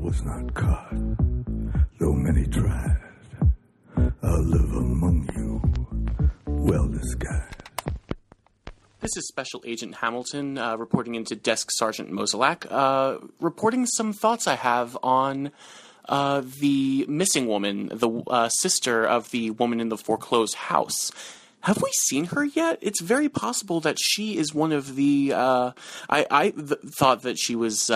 [0.00, 0.94] was not caught,
[1.98, 2.96] though many tried.
[4.22, 5.62] I'll live among you,
[6.46, 7.62] well disguised.
[9.00, 14.46] This is Special Agent Hamilton uh, reporting into Desk Sergeant Mozolak, uh, reporting some thoughts
[14.46, 15.52] I have on
[16.08, 21.12] uh, the missing woman, the uh, sister of the woman in the foreclosed house.
[21.60, 22.78] Have we seen her yet?
[22.80, 25.32] It's very possible that she is one of the.
[25.34, 25.72] Uh,
[26.08, 27.90] I, I th- thought that she was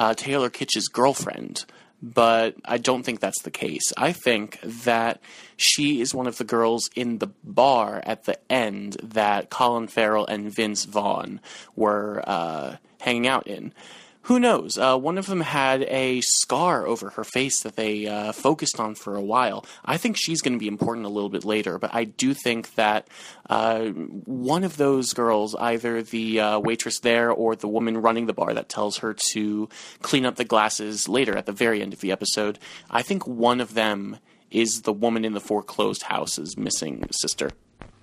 [0.00, 1.64] uh, Taylor Kitsch's girlfriend
[2.02, 3.92] but I don't think that's the case.
[3.96, 5.20] I think that
[5.56, 10.26] she is one of the girls in the bar at the end that Colin Farrell
[10.26, 11.40] and Vince Vaughn
[11.76, 13.74] were uh, hanging out in
[14.22, 14.76] who knows?
[14.76, 18.94] Uh, one of them had a scar over her face that they uh, focused on
[18.94, 19.64] for a while.
[19.84, 22.74] I think she's going to be important a little bit later, but I do think
[22.74, 23.08] that
[23.48, 28.34] uh, one of those girls, either the uh, waitress there or the woman running the
[28.34, 29.68] bar that tells her to
[30.02, 32.58] clean up the glasses later at the very end of the episode,
[32.90, 34.18] I think one of them
[34.50, 37.50] is the woman in the foreclosed house's missing sister.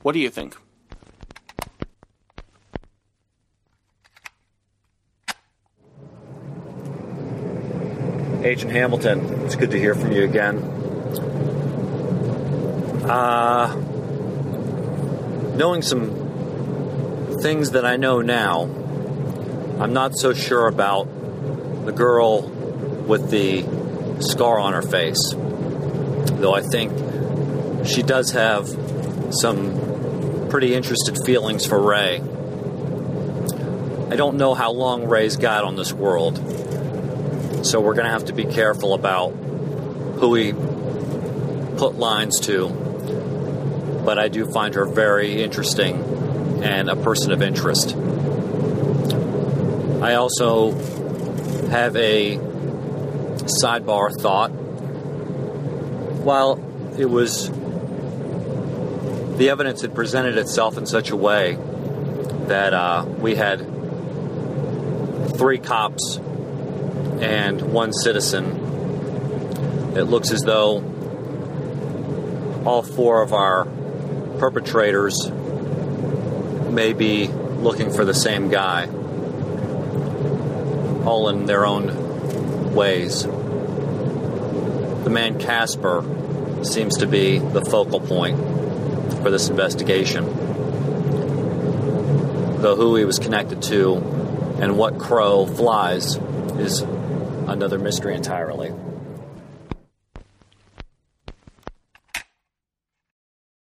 [0.02, 0.58] What do you think?
[8.48, 10.59] Agent Hamilton, it's good to hear from you again.
[13.03, 13.76] Uh,
[15.58, 18.62] knowing some things that I know now,
[19.81, 21.09] I'm not so sure about
[21.86, 23.66] the girl with the
[24.22, 25.34] scar on her face.
[25.34, 28.70] Though I think she does have
[29.31, 32.22] some pretty interested feelings for Ray.
[34.09, 36.38] I don't know how long Ray's got on this world.
[37.63, 40.53] So we're going to have to be careful about who we
[41.77, 42.69] put lines to.
[44.05, 46.02] But I do find her very interesting
[46.63, 47.95] and a person of interest.
[50.02, 50.72] I also
[51.69, 52.38] have a
[53.47, 54.50] sidebar thought.
[54.50, 56.59] While
[56.97, 57.50] it was
[59.38, 61.57] the evidence had presented itself in such a way
[62.47, 63.59] that uh, we had
[65.38, 66.19] three cops
[67.22, 68.45] and one citizen.
[69.95, 70.83] It looks as though
[72.66, 73.66] all four of our
[74.39, 75.31] perpetrators
[76.69, 78.85] may be looking for the same guy,
[81.05, 83.23] all in their own ways.
[83.23, 86.03] The man Casper
[86.63, 88.38] seems to be the focal point
[89.22, 90.25] for this investigation.
[92.61, 93.95] Though who he was connected to
[94.59, 96.17] and what crow flies
[96.57, 96.84] is
[97.47, 98.74] another mystery entirely.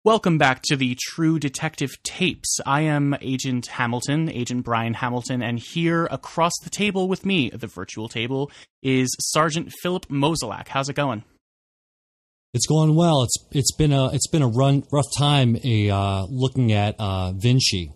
[0.04, 2.60] Welcome back to the True Detective Tapes.
[2.66, 7.68] I am Agent Hamilton, Agent Brian Hamilton, and here across the table with me, the
[7.68, 8.50] virtual table,
[8.82, 10.70] is Sergeant Philip Mozolak.
[10.70, 11.26] How's it going?
[12.54, 13.24] It's going well.
[13.24, 15.58] It's it's been a it's been a run rough time.
[15.66, 17.92] A uh, looking at uh, Vinci,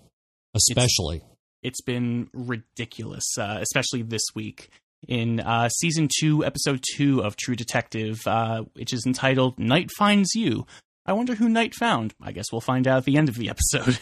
[0.53, 1.21] especially.
[1.63, 4.69] it's, it's been ridiculous, uh, especially this week
[5.07, 10.35] in uh, season two, episode two of True Detective, uh, which is entitled Night Finds
[10.35, 10.65] You.
[11.05, 12.13] I wonder who Night found.
[12.21, 13.99] I guess we'll find out at the end of the episode.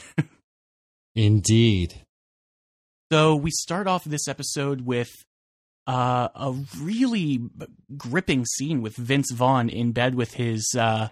[1.16, 2.02] Indeed.
[3.12, 5.10] So we start off this episode with
[5.88, 7.40] uh, a really
[7.98, 10.76] gripping scene with Vince Vaughn in bed with his.
[10.78, 11.10] Uh,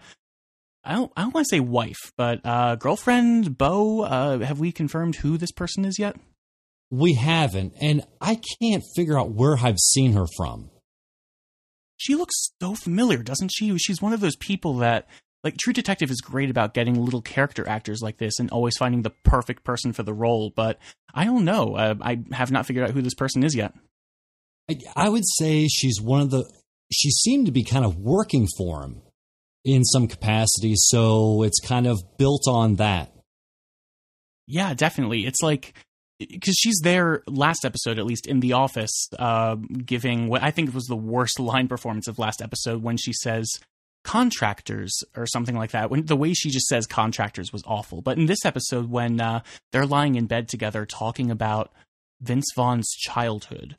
[0.84, 1.12] I don't.
[1.18, 4.04] I don't want to say wife, but uh, girlfriend, Bo.
[4.04, 6.16] Uh, have we confirmed who this person is yet?
[6.90, 10.70] We haven't, and I can't figure out where I've seen her from.
[11.98, 13.78] She looks so familiar, doesn't she?
[13.78, 15.08] She's one of those people that,
[15.44, 19.02] like, True Detective is great about getting little character actors like this and always finding
[19.02, 20.80] the perfect person for the role, but
[21.14, 21.76] I don't know.
[21.76, 23.74] Uh, I have not figured out who this person is yet.
[24.70, 26.46] I, I would say she's one of the.
[26.92, 29.02] She seemed to be kind of working for him
[29.66, 33.12] in some capacity, so it's kind of built on that.
[34.46, 35.26] Yeah, definitely.
[35.26, 35.74] It's like
[36.20, 40.74] because she's there last episode at least in the office uh, giving what i think
[40.74, 43.48] was the worst line performance of last episode when she says
[44.08, 48.02] contractors or something like that when the way she just says contractors was awful.
[48.02, 49.42] But in this episode when uh,
[49.74, 51.74] they're lying in bed together talking about
[52.22, 53.76] vince vaughn's childhood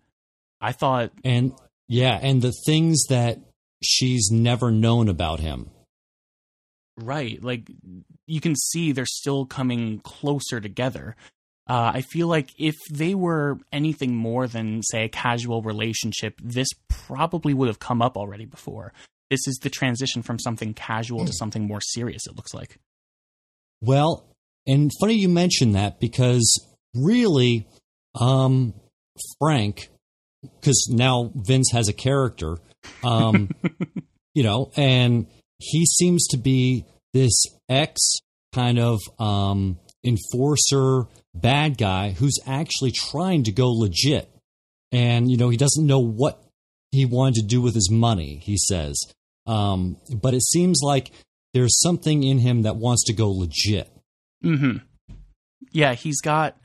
[0.60, 1.52] i thought and
[1.88, 3.40] yeah and the things that
[3.82, 5.70] she's never known about him.
[6.98, 7.70] Right like
[8.26, 11.16] you can see they're still coming closer together
[11.68, 16.68] uh, I feel like if they were anything more than, say, a casual relationship, this
[16.88, 18.92] probably would have come up already before.
[19.30, 22.78] This is the transition from something casual to something more serious, it looks like.
[23.82, 24.24] Well,
[24.66, 27.66] and funny you mention that because really,
[28.18, 28.72] um,
[29.38, 29.90] Frank
[30.60, 32.58] because now Vince has a character,
[33.02, 33.50] um,
[34.34, 35.26] you know, and
[35.58, 38.00] he seems to be this ex
[38.52, 41.06] kind of um, enforcer
[41.40, 44.30] bad guy who's actually trying to go legit.
[44.92, 46.42] And, you know, he doesn't know what
[46.90, 48.98] he wanted to do with his money, he says.
[49.46, 51.10] Um, but it seems like
[51.54, 53.90] there's something in him that wants to go legit.
[54.44, 54.78] Mm-hmm.
[55.72, 56.56] Yeah, he's got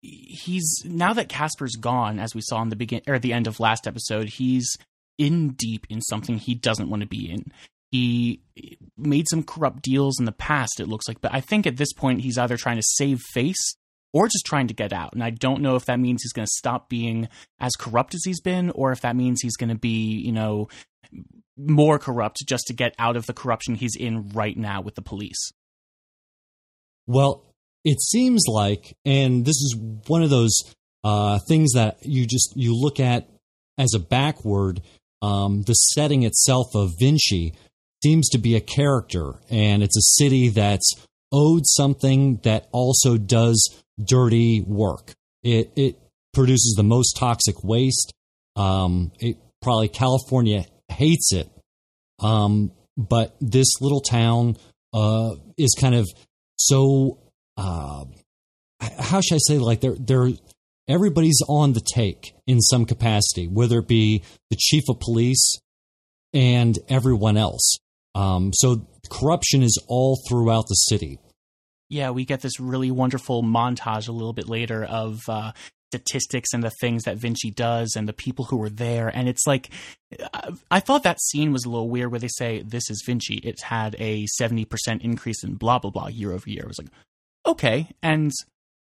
[0.00, 3.60] he's now that Casper's gone, as we saw in the begin or the end of
[3.60, 4.76] last episode, he's
[5.18, 7.52] in deep in something he doesn't want to be in.
[7.90, 8.42] He
[8.96, 11.92] made some corrupt deals in the past, it looks like, but I think at this
[11.92, 13.76] point he's either trying to save face
[14.12, 15.12] or just trying to get out.
[15.12, 17.28] And I don't know if that means he's going to stop being
[17.60, 20.68] as corrupt as he's been, or if that means he's going to be, you know,
[21.56, 25.02] more corrupt just to get out of the corruption he's in right now with the
[25.02, 25.52] police.
[27.06, 27.44] Well,
[27.84, 29.76] it seems like, and this is
[30.06, 30.54] one of those
[31.04, 33.28] uh, things that you just you look at
[33.76, 34.82] as a backward.
[35.20, 37.54] Um, the setting itself of Vinci
[38.04, 40.94] seems to be a character, and it's a city that's
[41.32, 45.12] owed something that also does dirty work.
[45.42, 45.98] It it
[46.32, 48.12] produces the most toxic waste.
[48.56, 51.48] Um, it probably California hates it,
[52.20, 54.56] um, but this little town
[54.92, 56.08] uh, is kind of
[56.56, 57.18] so.
[57.56, 58.04] Uh,
[58.80, 59.58] how should I say?
[59.58, 60.30] Like they're they're
[60.88, 65.58] everybody's on the take in some capacity, whether it be the chief of police
[66.32, 67.78] and everyone else.
[68.14, 71.18] Um, so corruption is all throughout the city.
[71.88, 75.52] Yeah, we get this really wonderful montage a little bit later of uh,
[75.90, 79.08] statistics and the things that Vinci does and the people who were there.
[79.08, 79.70] And it's like,
[80.70, 83.36] I thought that scene was a little weird where they say, This is Vinci.
[83.36, 84.66] It's had a 70%
[85.02, 86.64] increase in blah, blah, blah year over year.
[86.64, 86.90] I was like,
[87.46, 87.88] okay.
[88.02, 88.32] And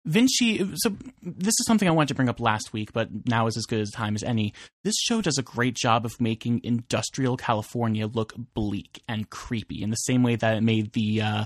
[0.05, 3.57] Vinci, so this is something I wanted to bring up last week, but now is
[3.57, 4.53] as good a time as any.
[4.83, 9.89] This show does a great job of making industrial California look bleak and creepy in
[9.89, 11.45] the same way that it made the uh,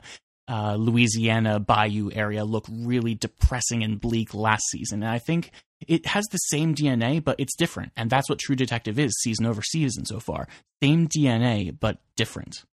[0.53, 5.01] uh, Louisiana Bayou area look really depressing and bleak last season.
[5.01, 5.49] And I think
[5.87, 7.91] it has the same DNA, but it's different.
[7.97, 10.47] And that's what True Detective is season over season so far.
[10.83, 12.65] Same DNA, but different.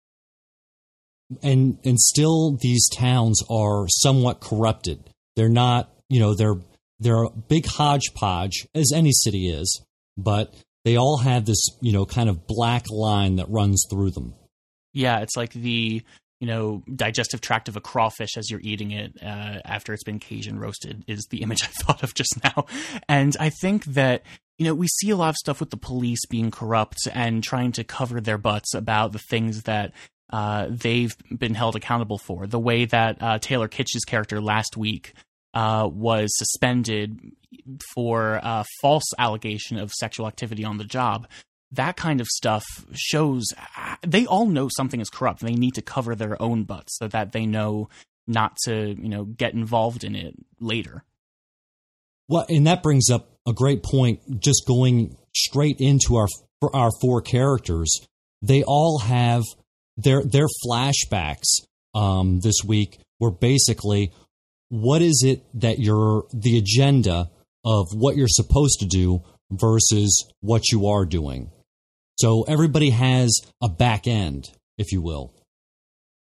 [1.40, 5.10] And and still these towns are somewhat corrupted.
[5.36, 6.58] They're not, you know, they're
[6.98, 9.84] they're a big hodgepodge, as any city is,
[10.16, 10.52] but
[10.84, 14.34] they all have this, you know, kind of black line that runs through them.
[14.94, 16.02] Yeah, it's like the
[16.40, 20.20] you know, digestive tract of a crawfish as you're eating it uh, after it's been
[20.20, 22.67] Cajun roasted is the image I thought of just now.
[23.08, 24.23] And I think that,
[24.56, 27.73] you know, we see a lot of stuff with the police being corrupt and trying
[27.73, 29.93] to cover their butts about the things that
[30.31, 32.46] uh, they've been held accountable for.
[32.46, 35.14] The way that uh, Taylor Kitsch's character last week
[35.55, 37.19] uh, was suspended
[37.94, 41.26] for a uh, false allegation of sexual activity on the job
[41.73, 43.44] that kind of stuff shows
[44.06, 45.41] they all know something is corrupt.
[45.41, 47.88] They need to cover their own butts so that they know
[48.26, 51.05] not to, you know, get involved in it later.
[52.29, 54.41] Well, and that brings up a great point.
[54.41, 56.29] Just going straight into our
[56.75, 58.06] our four characters,
[58.43, 59.44] they all have
[59.97, 61.47] their their flashbacks
[61.94, 64.12] um, this week were basically
[64.69, 67.31] what is it that you're the agenda
[67.64, 71.50] of what you're supposed to do versus what you are doing.
[72.18, 73.30] So everybody has
[73.62, 74.46] a back end,
[74.76, 75.32] if you will.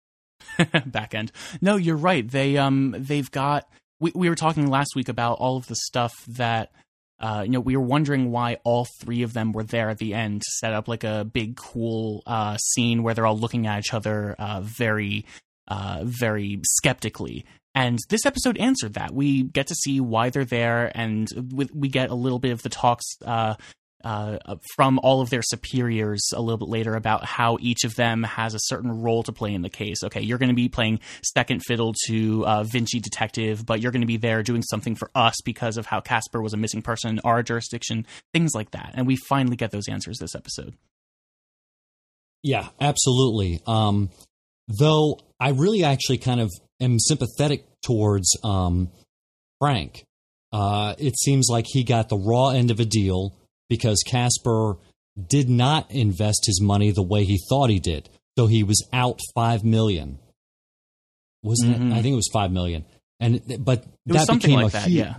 [0.85, 1.31] back end.
[1.61, 2.29] No, you're right.
[2.29, 3.67] They um they've got
[3.99, 6.71] we, we were talking last week about all of the stuff that
[7.19, 10.13] uh, you know, we were wondering why all three of them were there at the
[10.13, 13.79] end to set up like a big, cool uh, scene where they're all looking at
[13.79, 15.25] each other uh, very,
[15.67, 17.45] uh, very skeptically.
[17.75, 19.13] And this episode answered that.
[19.13, 22.69] We get to see why they're there, and we get a little bit of the
[22.69, 23.05] talks
[24.03, 24.37] uh,
[24.75, 28.53] from all of their superiors a little bit later about how each of them has
[28.53, 30.03] a certain role to play in the case.
[30.03, 30.99] Okay, you're going to be playing
[31.35, 35.09] second fiddle to uh, Vinci Detective, but you're going to be there doing something for
[35.15, 38.91] us because of how Casper was a missing person in our jurisdiction, things like that.
[38.95, 40.75] And we finally get those answers this episode.
[42.41, 43.61] Yeah, absolutely.
[43.67, 44.09] Um,
[44.67, 48.91] though I really actually kind of am sympathetic towards um,
[49.59, 50.05] Frank.
[50.51, 53.35] Uh, it seems like he got the raw end of a deal
[53.69, 54.75] because Casper
[55.27, 58.09] did not invest his money the way he thought he did.
[58.37, 60.19] So he was out five million.
[61.43, 61.91] Wasn't mm-hmm.
[61.91, 61.97] it?
[61.97, 62.85] I think it was five million.
[63.19, 65.15] And but that became like a that, huge, yeah.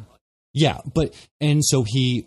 [0.52, 2.26] Yeah, but and so he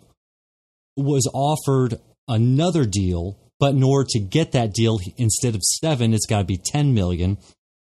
[0.96, 6.26] was offered another deal, but in order to get that deal, instead of seven, it's
[6.26, 7.38] got to be ten million.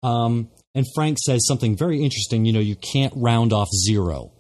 [0.04, 2.46] Um, and Frank says something very interesting.
[2.46, 4.32] You know, you can't round off zero.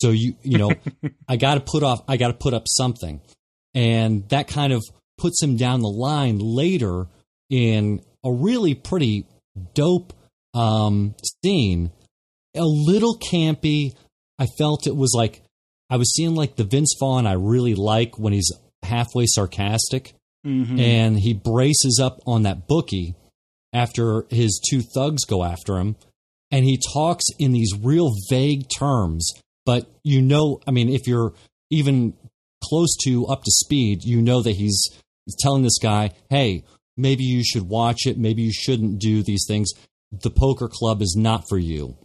[0.00, 0.70] So you you know,
[1.28, 3.20] I got to put off I got to put up something.
[3.74, 4.82] And that kind of
[5.18, 7.06] puts him down the line later
[7.50, 9.26] in a really pretty
[9.74, 10.12] dope
[10.54, 11.14] um,
[11.44, 11.92] scene.
[12.56, 13.94] A little campy.
[14.38, 15.42] I felt it was like
[15.88, 18.50] I was seeing like the Vince Vaughn I really like when he's
[18.82, 20.14] halfway sarcastic
[20.46, 20.78] Mm-hmm.
[20.80, 23.14] and he braces up on that bookie
[23.74, 25.96] after his two thugs go after him
[26.50, 29.30] and he talks in these real vague terms
[29.70, 31.32] but you know i mean if you're
[31.70, 32.14] even
[32.68, 34.80] close to up to speed you know that he's
[35.42, 36.64] telling this guy hey
[37.00, 38.18] maybe you should watch it.
[38.18, 39.70] Maybe you shouldn't do these things.
[40.12, 41.96] The poker club is not for you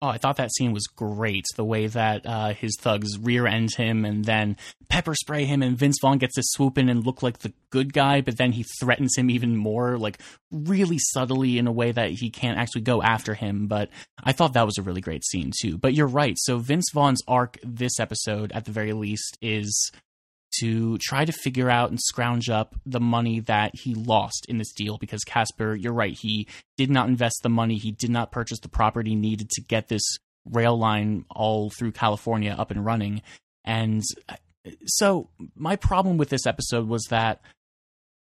[0.00, 1.44] Oh, I thought that scene was great.
[1.56, 4.56] The way that uh, his thugs rear end him and then
[4.88, 7.92] pepper spray him, and Vince Vaughn gets to swoop in and look like the good
[7.92, 10.20] guy, but then he threatens him even more, like
[10.52, 13.66] really subtly in a way that he can't actually go after him.
[13.66, 13.90] But
[14.22, 15.76] I thought that was a really great scene too.
[15.76, 16.36] But you're right.
[16.38, 19.90] So Vince Vaughn's arc this episode, at the very least, is
[20.60, 24.72] to try to figure out and scrounge up the money that he lost in this
[24.72, 26.46] deal because Casper, you're right, he
[26.76, 30.02] did not invest the money, he did not purchase the property needed to get this
[30.44, 33.22] rail line all through California up and running.
[33.64, 34.36] And uh,
[34.86, 37.40] so my problem with this episode was that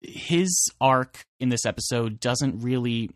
[0.01, 3.11] his arc in this episode doesn't really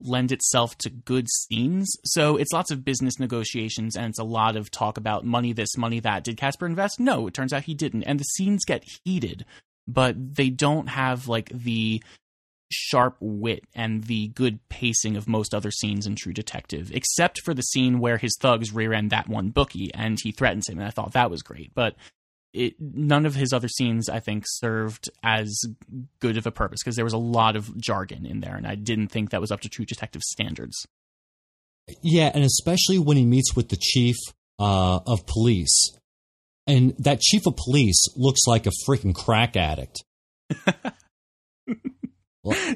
[0.00, 1.96] lend itself to good scenes.
[2.04, 5.76] So it's lots of business negotiations and it's a lot of talk about money this,
[5.76, 6.24] money that.
[6.24, 7.00] Did Casper invest?
[7.00, 8.04] No, it turns out he didn't.
[8.04, 9.44] And the scenes get heated,
[9.86, 12.02] but they don't have like the
[12.70, 17.54] sharp wit and the good pacing of most other scenes in True Detective, except for
[17.54, 20.78] the scene where his thugs rear end that one bookie and he threatens him.
[20.78, 21.72] And I thought that was great.
[21.74, 21.94] But
[22.54, 25.60] it, none of his other scenes, I think, served as
[26.20, 28.76] good of a purpose because there was a lot of jargon in there, and I
[28.76, 30.86] didn't think that was up to True Detective standards.
[32.00, 34.16] Yeah, and especially when he meets with the chief
[34.58, 35.98] uh, of police,
[36.66, 40.04] and that chief of police looks like a freaking crack addict.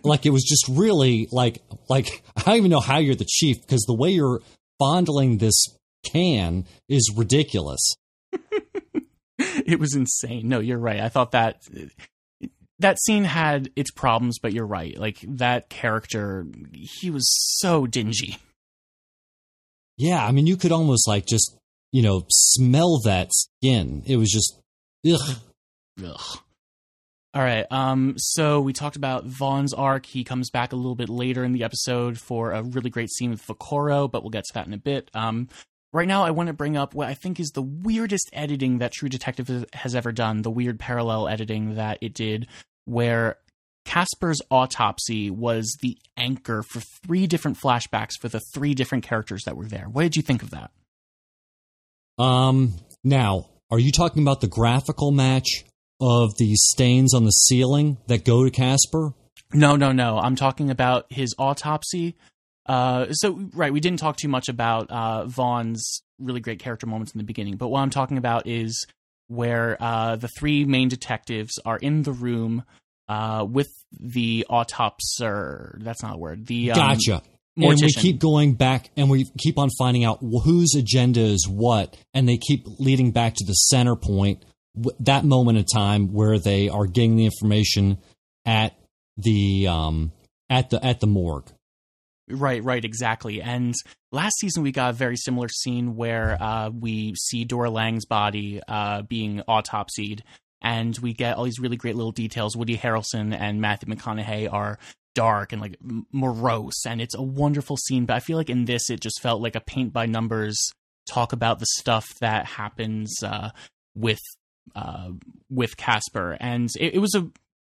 [0.03, 3.61] like it was just really like like I don't even know how you're the chief
[3.61, 4.41] because the way you're
[4.79, 5.69] fondling this
[6.05, 7.95] can is ridiculous.
[9.67, 10.49] it was insane.
[10.49, 11.01] No, you're right.
[11.01, 11.63] I thought that
[12.79, 14.97] that scene had its problems, but you're right.
[14.97, 18.39] Like that character, he was so dingy.
[19.97, 21.57] Yeah, I mean, you could almost like just
[21.93, 24.03] you know smell that skin.
[24.07, 24.61] It was just
[25.07, 25.37] ugh.
[26.05, 26.39] Ugh.
[27.35, 27.67] All right.
[27.71, 28.15] Um.
[28.17, 30.07] So we talked about Vaughn's arc.
[30.07, 33.31] He comes back a little bit later in the episode for a really great scene
[33.31, 35.11] with Velcoro, but we'll get to that in a bit.
[35.15, 35.49] Um.
[35.93, 38.93] Right now, I want to bring up what I think is the weirdest editing that
[38.93, 40.43] True Detective has ever done.
[40.43, 42.47] The weird parallel editing that it did,
[42.85, 43.37] where
[43.87, 49.57] Casper's autopsy was the anchor for three different flashbacks for the three different characters that
[49.57, 49.87] were there.
[49.91, 50.71] What did you think of that?
[52.23, 52.75] Um.
[53.05, 55.65] Now, are you talking about the graphical match
[56.01, 59.15] of the stains on the ceiling that go to Casper?
[59.55, 60.19] No, no, no.
[60.19, 62.17] I'm talking about his autopsy.
[62.69, 67.13] Uh, so right, we didn't talk too much about uh, Vaughn's really great character moments
[67.13, 68.87] in the beginning, but what I'm talking about is
[69.29, 72.65] where uh, the three main detectives are in the room
[73.09, 75.83] uh, with the autopser.
[75.83, 76.47] That's not a word.
[76.47, 77.23] The um, Gotcha.
[77.57, 81.97] And we keep going back and we keep on finding out whose agenda is what,
[82.15, 84.45] and they keep leading back to the center point,
[85.01, 87.99] that moment in time where they are getting the information
[88.47, 88.79] at
[89.17, 90.13] the um,
[90.49, 91.51] at the at the morgue.
[92.31, 93.41] Right, right, exactly.
[93.41, 93.75] And
[94.13, 98.61] last season we got a very similar scene where uh, we see Dora Lange's body
[98.69, 100.21] uh, being autopsied,
[100.61, 102.57] and we get all these really great little details.
[102.57, 104.79] Woody Harrelson and Matthew McConaughey are
[105.15, 105.77] dark and like
[106.13, 108.05] morose, and it's a wonderful scene.
[108.05, 110.59] But I feel like in this, it just felt like a paint by numbers
[111.09, 113.51] talk about the stuff that happens uh,
[113.95, 114.21] with
[114.77, 115.11] uh,
[115.51, 117.29] with Casper, and it, it was a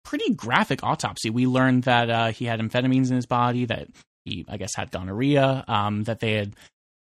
[0.04, 1.30] pretty graphic autopsy.
[1.30, 3.88] We learned that uh, he had amphetamines in his body, that
[4.24, 6.54] he, I guess, had gonorrhea, um, that they had,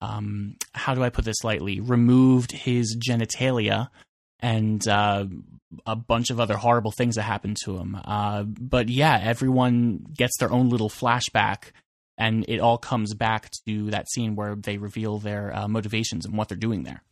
[0.00, 3.88] um, how do I put this lightly, removed his genitalia
[4.40, 5.26] and uh,
[5.86, 7.96] a bunch of other horrible things that happened to him.
[8.04, 11.72] Uh, but yeah, everyone gets their own little flashback.
[12.16, 16.38] And it all comes back to that scene where they reveal their uh, motivations and
[16.38, 17.02] what they're doing there.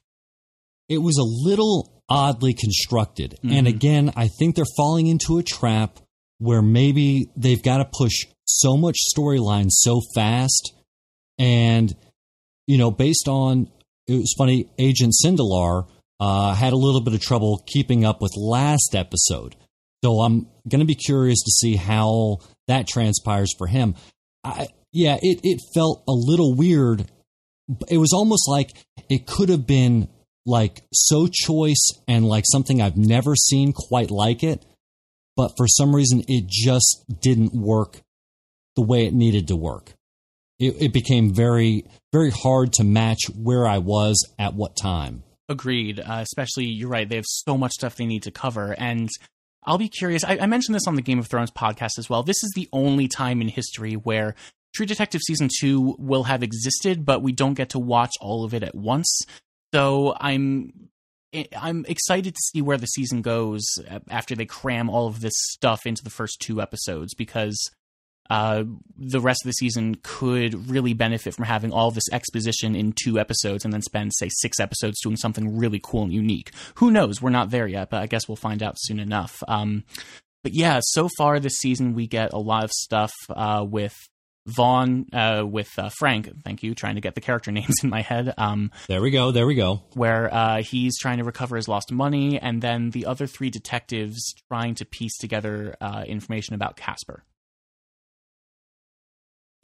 [0.88, 3.70] It was a little oddly constructed, and Mhm.
[3.70, 5.98] again, I think they're falling into a trap
[6.42, 10.74] where maybe they've got to push so much storyline so fast.
[11.38, 11.94] And
[12.66, 13.68] you know based on
[14.06, 15.86] it was funny agent sindelar
[16.20, 19.56] uh, had a little bit of trouble keeping up with last episode.
[20.04, 23.94] So i'm going to be curious to see how that transpires for him.
[24.44, 27.06] I, yeah it, it felt a little weird.
[27.88, 28.70] It was almost like
[29.08, 30.08] it could have been
[30.44, 34.64] like so choice and like something I've never seen quite like it.
[35.36, 38.00] But for some reason, it just didn't work
[38.76, 39.94] the way it needed to work.
[40.58, 45.22] It, it became very, very hard to match where I was at what time.
[45.48, 46.00] Agreed.
[46.00, 47.08] Uh, especially, you're right.
[47.08, 48.74] They have so much stuff they need to cover.
[48.78, 49.08] And
[49.64, 50.24] I'll be curious.
[50.24, 52.22] I, I, mentioned this on the Game of Thrones podcast as well.
[52.22, 54.34] This is the only time in history where
[54.74, 58.54] True Detective Season 2 will have existed, but we don't get to watch all of
[58.54, 59.20] it at once.
[59.74, 60.88] So I'm
[61.56, 63.64] I'm excited to see where the season goes
[64.10, 67.58] after they cram all of this stuff into the first two episodes because
[68.30, 68.64] uh,
[68.96, 73.18] the rest of the season could really benefit from having all this exposition in two
[73.18, 76.50] episodes and then spend, say, six episodes doing something really cool and unique.
[76.76, 77.20] Who knows?
[77.20, 79.42] We're not there yet, but I guess we'll find out soon enough.
[79.48, 79.84] Um,
[80.42, 83.94] but yeah, so far this season, we get a lot of stuff uh, with
[84.46, 86.28] Vaughn uh, with uh, Frank.
[86.44, 88.34] Thank you, trying to get the character names in my head.
[88.36, 89.30] Um, there we go.
[89.30, 89.82] There we go.
[89.94, 94.34] Where uh, he's trying to recover his lost money, and then the other three detectives
[94.48, 97.24] trying to piece together uh, information about Casper.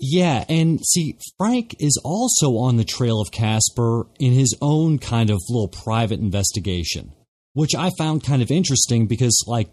[0.01, 5.29] Yeah, and see, Frank is also on the trail of Casper in his own kind
[5.29, 7.13] of little private investigation,
[7.55, 9.69] which I found kind of interesting because, like,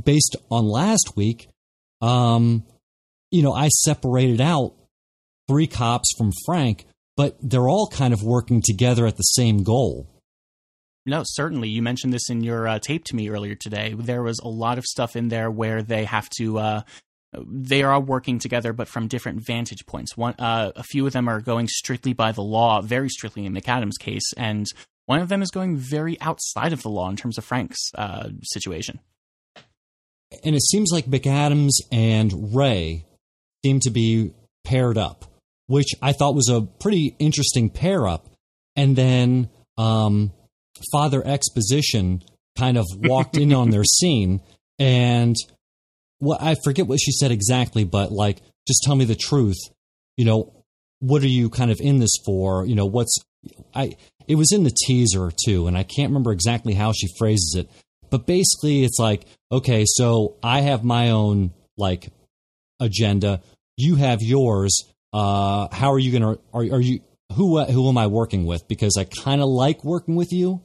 [0.00, 1.48] based on last week,
[2.02, 2.64] um,
[3.30, 4.74] you know, I separated out
[5.48, 10.08] three cops from Frank, but they're all kind of working together at the same goal.
[11.06, 11.68] No, certainly.
[11.68, 13.94] You mentioned this in your uh, tape to me earlier today.
[13.96, 16.58] There was a lot of stuff in there where they have to.
[16.58, 16.82] Uh,
[17.46, 20.16] they are working together, but from different vantage points.
[20.16, 23.54] One, uh, a few of them are going strictly by the law, very strictly in
[23.54, 24.66] McAdams' case, and
[25.06, 28.28] one of them is going very outside of the law in terms of Frank's uh,
[28.42, 29.00] situation.
[30.44, 33.06] And it seems like McAdams and Ray
[33.64, 34.32] seemed to be
[34.64, 35.24] paired up,
[35.66, 38.26] which I thought was a pretty interesting pair up.
[38.76, 40.32] And then um,
[40.92, 42.22] Father Exposition
[42.58, 44.40] kind of walked in on their scene
[44.78, 45.36] and
[46.20, 49.58] what I forget what she said exactly, but like, just tell me the truth.
[50.16, 50.52] You know,
[51.00, 52.64] what are you kind of in this for?
[52.66, 53.16] You know, what's
[53.74, 53.96] I
[54.28, 57.70] it was in the teaser too, and I can't remember exactly how she phrases it.
[58.10, 62.10] But basically it's like, okay, so I have my own like
[62.80, 63.40] agenda.
[63.76, 64.84] You have yours.
[65.12, 66.38] Uh, how are you gonna?
[66.52, 67.00] Are, are you
[67.34, 67.62] who?
[67.64, 68.66] Who am I working with?
[68.68, 70.62] Because I kind of like working with you.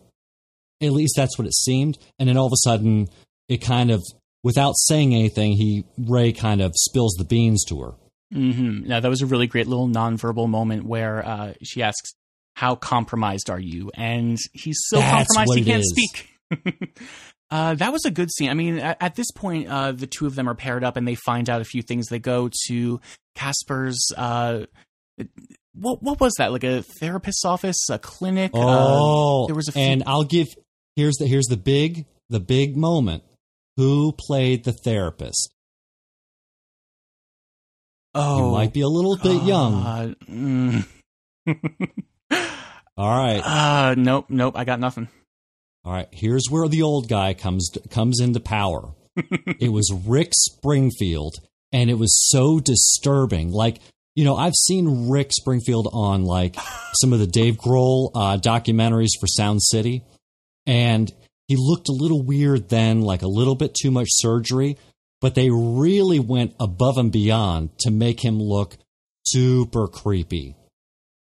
[0.82, 1.98] At least that's what it seemed.
[2.20, 3.08] And then all of a sudden,
[3.48, 4.04] it kind of,
[4.44, 7.92] without saying anything, he Ray kind of spills the beans to her.
[8.34, 8.88] Mm-hmm.
[8.88, 12.14] Now that was a really great little nonverbal moment where uh, she asks,
[12.56, 15.90] "How compromised are you?" And he's so That's compromised he can't is.
[15.96, 17.00] speak.
[17.52, 18.50] Uh, that was a good scene.
[18.50, 21.08] I mean, at, at this point, uh, the two of them are paired up, and
[21.08, 22.08] they find out a few things.
[22.08, 23.00] They go to
[23.36, 24.00] Casper's.
[24.18, 24.66] Uh,
[25.74, 26.52] what what was that?
[26.52, 28.52] Like a therapist's office, a clinic?
[28.54, 30.48] Oh, uh, there was a few- and I'll give
[30.96, 33.24] here's the here's the big the big moment.
[33.78, 35.52] Who played the therapist?
[38.14, 39.74] oh, You might be a little bit young.
[39.76, 40.86] uh, mm.
[42.98, 44.54] All right, uh, nope, nope.
[44.58, 45.10] I got nothing.
[45.86, 46.08] All right.
[46.12, 48.94] Here's where the old guy comes comes into power.
[49.16, 51.36] it was Rick Springfield,
[51.72, 53.52] and it was so disturbing.
[53.52, 53.80] Like
[54.16, 56.56] you know, I've seen Rick Springfield on like
[57.02, 60.04] some of the Dave Grohl uh, documentaries for Sound City,
[60.66, 61.14] and
[61.48, 64.78] he looked a little weird then, like a little bit too much surgery.
[65.22, 68.78] But they really went above and beyond to make him look
[69.26, 70.56] super creepy.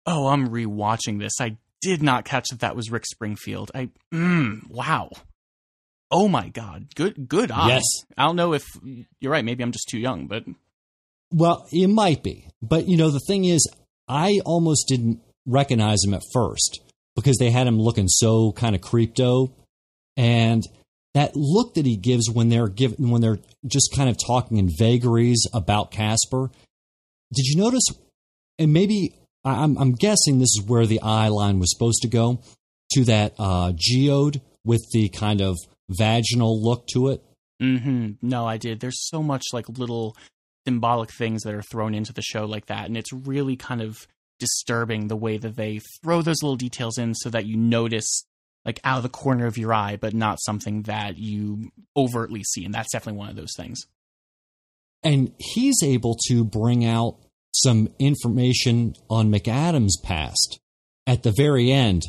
[0.07, 1.35] Oh, I'm rewatching this.
[1.41, 3.71] I did not catch that that was Rick Springfield.
[3.75, 5.11] I mm, wow.
[6.11, 6.95] Oh my god.
[6.95, 7.69] Good good eye.
[7.69, 7.85] Yes.
[8.17, 8.65] I don't know if
[9.21, 10.45] you're right, maybe I'm just too young, but
[11.33, 12.49] Well, it might be.
[12.63, 13.69] But, you know, the thing is,
[14.09, 16.81] I almost didn't recognize him at first
[17.17, 19.53] because they had him looking so kind of creepto.
[20.17, 20.63] And
[21.15, 24.69] that look that he gives when they're given, when they're just kind of talking in
[24.79, 26.51] vagaries about Casper.
[27.33, 27.85] Did you notice?
[28.59, 32.41] And maybe I'm, I'm guessing this is where the eye line was supposed to go
[32.95, 35.57] to that uh, geode with the kind of
[35.91, 37.23] vaginal look to it.
[37.63, 38.17] mhm.
[38.23, 38.81] No, I did.
[38.81, 40.17] There's so much like little
[40.67, 44.07] symbolic things that are thrown into the show like that, and it's really kind of
[44.39, 48.25] disturbing the way that they throw those little details in so that you notice
[48.65, 52.65] like out of the corner of your eye, but not something that you overtly see.
[52.65, 53.81] And that's definitely one of those things.
[55.03, 57.19] and he's able to bring out
[57.55, 60.59] some information on McAdams' past
[61.07, 62.03] at the very end.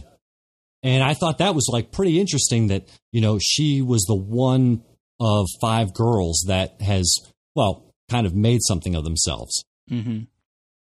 [0.84, 4.84] And I thought that was like pretty interesting that, you know, she was the one
[5.20, 7.16] of five girls that has,
[7.56, 9.64] well, kind of made something of themselves.
[9.90, 10.24] hmm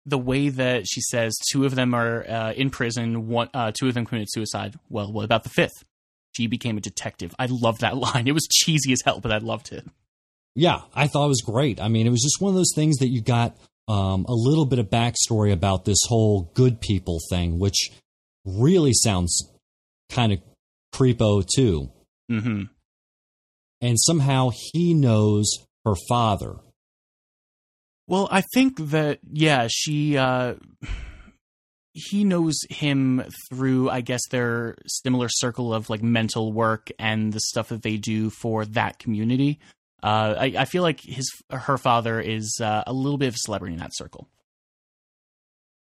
[0.05, 3.87] the way that she says two of them are uh, in prison, one, uh, two
[3.87, 4.75] of them committed suicide.
[4.89, 5.83] Well, what about the fifth?
[6.35, 7.35] She became a detective.
[7.37, 8.27] I love that line.
[8.27, 9.85] It was cheesy as hell, but I loved it.
[10.55, 11.79] Yeah, I thought it was great.
[11.79, 13.55] I mean, it was just one of those things that you got
[13.88, 17.91] um, a little bit of backstory about this whole good people thing, which
[18.46, 19.52] really sounds
[20.10, 20.39] kind of
[20.94, 21.91] creepo too.
[22.32, 22.63] Mm-hmm.
[23.82, 25.52] And somehow he knows
[25.86, 26.56] her father.
[28.08, 30.56] Well, I think that yeah, she uh
[31.94, 37.39] he knows him through I guess their similar circle of like mental work and the
[37.39, 39.60] stuff that they do for that community.
[40.03, 43.37] Uh I, I feel like his her father is uh, a little bit of a
[43.37, 44.27] celebrity in that circle.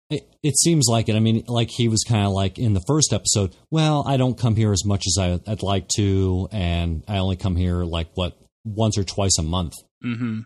[0.08, 1.16] It, it seems like it.
[1.16, 3.56] I mean, like he was kind of like in the first episode.
[3.72, 7.34] Well, I don't come here as much as I, would like to, and I only
[7.34, 9.74] come here like what once or twice a month.
[10.04, 10.42] Mm-hmm.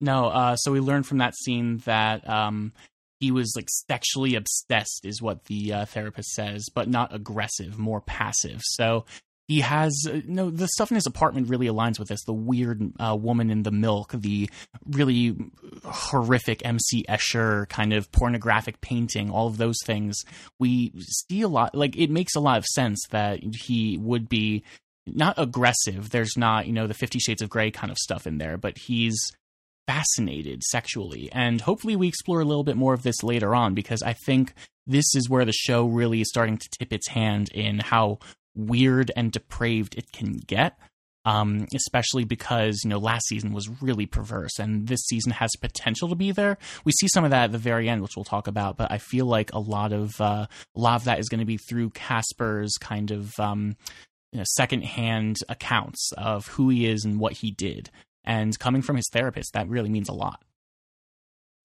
[0.00, 2.72] No, uh, so we learned from that scene that um,
[3.20, 8.00] he was like sexually obsessed, is what the uh, therapist says, but not aggressive, more
[8.00, 8.62] passive.
[8.62, 9.04] So
[9.48, 12.22] he has uh, no the stuff in his apartment really aligns with this.
[12.24, 14.50] The weird uh, woman in the milk, the
[14.86, 15.36] really
[15.84, 20.22] horrific MC Escher kind of pornographic painting, all of those things.
[20.60, 20.92] We
[21.26, 21.74] see a lot.
[21.74, 24.64] Like it makes a lot of sense that he would be
[25.06, 26.10] not aggressive.
[26.10, 28.76] There's not you know the Fifty Shades of Grey kind of stuff in there, but
[28.76, 29.18] he's
[29.86, 31.30] fascinated sexually.
[31.32, 34.52] And hopefully, we explore a little bit more of this later on because I think
[34.86, 38.18] this is where the show really is starting to tip its hand in how
[38.58, 40.78] weird and depraved it can get.
[41.24, 46.08] Um, especially because you know last season was really perverse, and this season has potential
[46.08, 46.56] to be there.
[46.84, 48.78] We see some of that at the very end, which we'll talk about.
[48.78, 51.44] But I feel like a lot of uh, a lot of that is going to
[51.44, 53.76] be through Casper's kind of um,
[54.32, 57.90] you know, secondhand accounts of who he is and what he did.
[58.24, 60.42] And coming from his therapist, that really means a lot.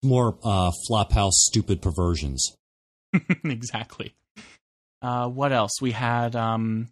[0.01, 2.55] More uh, flophouse stupid perversions.
[3.43, 4.13] exactly.
[5.03, 5.73] Uh, what else?
[5.81, 6.35] We had.
[6.35, 6.87] Um,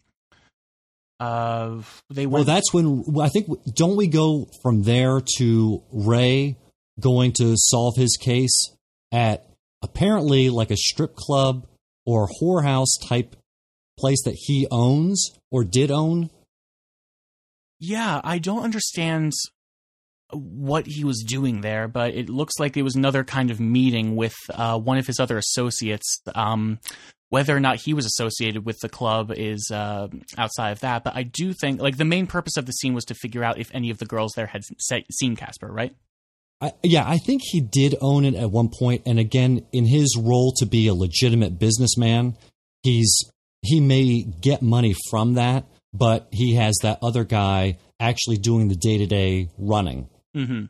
[1.19, 1.77] uh,
[2.09, 2.45] they went.
[2.45, 3.47] Well, that's when I think.
[3.73, 6.57] Don't we go from there to Ray
[6.99, 8.75] going to solve his case
[9.11, 9.47] at
[9.81, 11.65] apparently like a strip club
[12.05, 13.35] or whorehouse type
[13.97, 16.29] place that he owns or did own?
[17.79, 19.31] Yeah, I don't understand
[20.31, 24.15] what he was doing there, but it looks like it was another kind of meeting
[24.15, 26.21] with uh, one of his other associates.
[26.35, 26.79] Um,
[27.31, 31.15] whether or not he was associated with the club is uh, outside of that, but
[31.15, 33.73] I do think like the main purpose of the scene was to figure out if
[33.73, 34.63] any of the girls there had
[35.09, 35.95] seen Casper, right?
[36.59, 40.17] I, yeah, I think he did own it at one point, and again, in his
[40.19, 42.35] role to be a legitimate businessman,
[42.83, 45.63] he's he may get money from that,
[45.93, 50.09] but he has that other guy actually doing the day to day running.
[50.35, 50.65] Mm-hmm.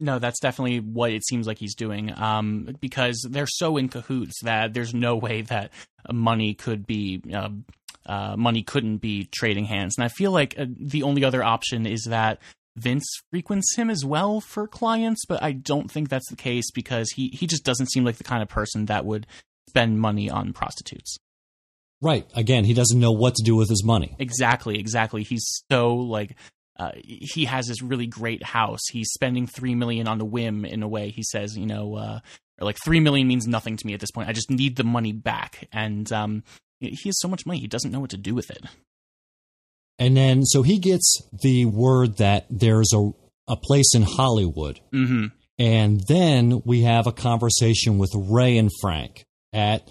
[0.00, 2.12] No, that's definitely what it seems like he's doing.
[2.18, 5.70] Um, because they're so in cahoots that there's no way that
[6.10, 7.50] money could be uh,
[8.06, 9.96] uh, money couldn't be trading hands.
[9.96, 12.38] And I feel like uh, the only other option is that
[12.76, 17.10] Vince frequents him as well for clients, but I don't think that's the case because
[17.10, 19.26] he he just doesn't seem like the kind of person that would
[19.68, 21.18] spend money on prostitutes.
[22.00, 22.26] Right.
[22.34, 24.16] Again, he doesn't know what to do with his money.
[24.18, 25.22] Exactly, exactly.
[25.22, 26.36] He's so like
[26.80, 28.80] uh, he has this really great house.
[28.90, 30.64] He's spending three million on a whim.
[30.64, 32.20] In a way, he says, you know, uh,
[32.58, 34.30] or like three million means nothing to me at this point.
[34.30, 36.42] I just need the money back, and um,
[36.80, 38.64] he has so much money, he doesn't know what to do with it.
[39.98, 43.10] And then, so he gets the word that there's a
[43.46, 45.26] a place in Hollywood, mm-hmm.
[45.58, 49.86] and then we have a conversation with Ray and Frank at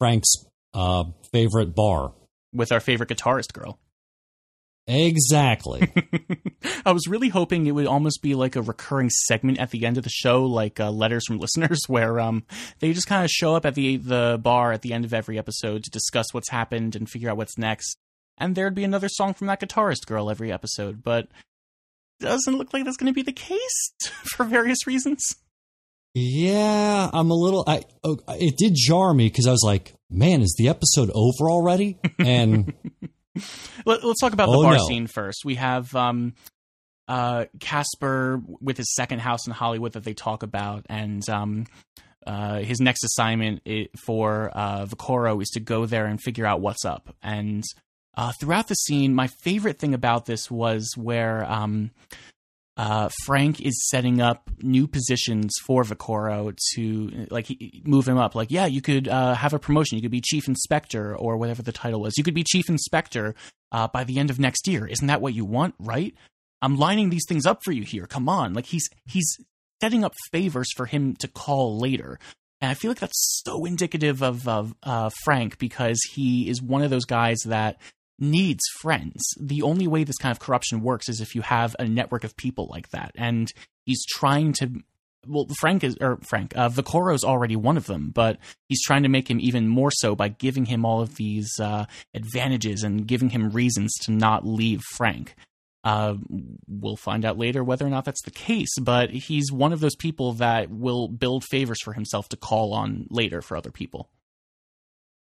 [0.00, 0.34] Frank's
[0.74, 2.14] uh, favorite bar
[2.52, 3.78] with our favorite guitarist girl.
[4.86, 5.92] Exactly.
[6.86, 9.98] I was really hoping it would almost be like a recurring segment at the end
[9.98, 12.44] of the show, like uh, letters from listeners, where um,
[12.78, 15.38] they just kind of show up at the the bar at the end of every
[15.38, 17.96] episode to discuss what's happened and figure out what's next.
[18.38, 21.28] And there'd be another song from that guitarist girl every episode, but
[22.20, 23.90] doesn't look like that's going to be the case
[24.36, 25.36] for various reasons.
[26.14, 27.64] Yeah, I'm a little.
[27.66, 31.50] I oh, it did jar me because I was like, "Man, is the episode over
[31.50, 32.72] already?" And
[33.86, 34.86] Let, us talk about the oh, bar no.
[34.86, 35.44] scene first.
[35.44, 36.34] We have um,
[37.08, 41.66] uh, Casper with his second house in Hollywood that they talk about, and um,
[42.26, 43.62] uh, his next assignment
[43.96, 47.14] for uh, Vaccaro is to go there and figure out what's up.
[47.22, 47.64] And
[48.16, 51.90] uh, throughout the scene, my favorite thing about this was where um,
[52.76, 57.48] uh, Frank is setting up new positions for Vaccaro to like
[57.84, 58.34] move him up.
[58.34, 59.96] Like, yeah, you could uh, have a promotion.
[59.96, 62.14] You could be chief inspector or whatever the title was.
[62.18, 63.34] You could be chief inspector
[63.72, 64.86] uh, by the end of next year.
[64.86, 65.74] Isn't that what you want?
[65.78, 66.14] Right?
[66.60, 68.06] I'm lining these things up for you here.
[68.06, 68.52] Come on.
[68.52, 69.36] Like he's he's
[69.80, 72.18] setting up favors for him to call later.
[72.60, 76.82] And I feel like that's so indicative of, of uh, Frank because he is one
[76.82, 77.78] of those guys that
[78.18, 79.22] needs friends.
[79.38, 82.36] The only way this kind of corruption works is if you have a network of
[82.36, 83.12] people like that.
[83.14, 83.52] And
[83.84, 84.70] he's trying to.
[85.28, 86.70] Well, Frank is, or Frank, uh,
[87.12, 90.28] is already one of them, but he's trying to make him even more so by
[90.28, 95.34] giving him all of these uh, advantages and giving him reasons to not leave Frank.
[95.82, 96.14] Uh,
[96.68, 99.96] we'll find out later whether or not that's the case, but he's one of those
[99.96, 104.08] people that will build favors for himself to call on later for other people.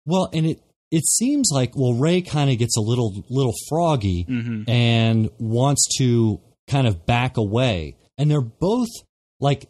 [0.07, 0.63] Well, and it
[0.95, 4.71] it seems like well Ray kind of gets a little little froggy mm-hmm.
[4.71, 8.89] and wants to kind of back away, and they're both
[9.41, 9.69] like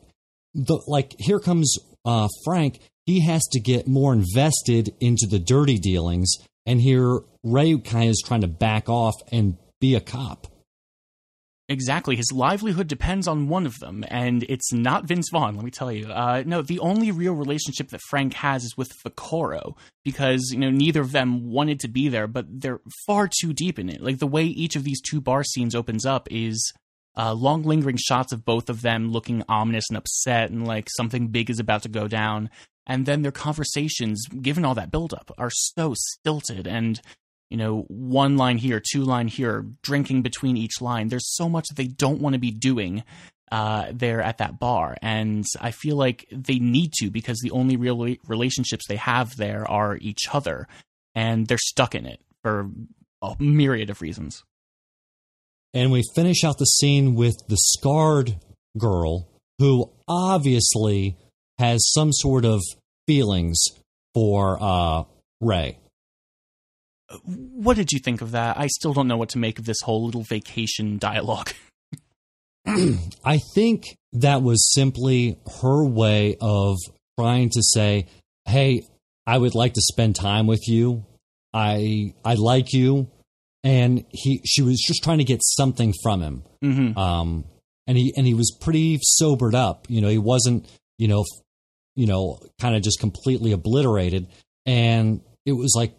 [0.52, 2.78] the like here comes uh, Frank.
[3.06, 6.30] He has to get more invested into the dirty dealings,
[6.66, 10.46] and here Ray kind of is trying to back off and be a cop.
[11.66, 12.14] Exactly.
[12.14, 15.90] His livelihood depends on one of them, and it's not Vince Vaughn, let me tell
[15.90, 16.08] you.
[16.08, 19.74] Uh, no, the only real relationship that Frank has is with Vaccaro,
[20.04, 23.78] because, you know, neither of them wanted to be there, but they're far too deep
[23.78, 24.02] in it.
[24.02, 26.70] Like, the way each of these two bar scenes opens up is
[27.16, 31.28] uh, long lingering shots of both of them looking ominous and upset, and like something
[31.28, 32.50] big is about to go down.
[32.86, 37.00] And then their conversations, given all that buildup, are so stilted and
[37.50, 41.08] you know, one line here, two line here, drinking between each line.
[41.08, 43.04] There's so much that they don't want to be doing
[43.52, 47.76] uh, there at that bar, and I feel like they need to because the only
[47.76, 50.66] real relationships they have there are each other,
[51.14, 52.70] and they're stuck in it for
[53.22, 54.42] a myriad of reasons.
[55.72, 58.36] And we finish out the scene with the scarred
[58.78, 59.28] girl
[59.58, 61.16] who obviously
[61.58, 62.60] has some sort of
[63.06, 63.62] feelings
[64.14, 65.04] for uh,
[65.40, 65.78] Ray
[67.24, 68.58] what did you think of that?
[68.58, 71.50] I still don't know what to make of this whole little vacation dialogue.
[73.24, 76.78] I think that was simply her way of
[77.18, 78.06] trying to say,
[78.46, 78.82] "Hey,
[79.26, 81.04] I would like to spend time with you.
[81.52, 83.08] I I like you."
[83.62, 86.42] And he she was just trying to get something from him.
[86.62, 86.98] Mm-hmm.
[86.98, 87.44] Um
[87.86, 89.86] and he and he was pretty sobered up.
[89.90, 90.66] You know, he wasn't,
[90.98, 91.24] you know,
[91.96, 94.26] you know, kind of just completely obliterated
[94.66, 95.92] and it was like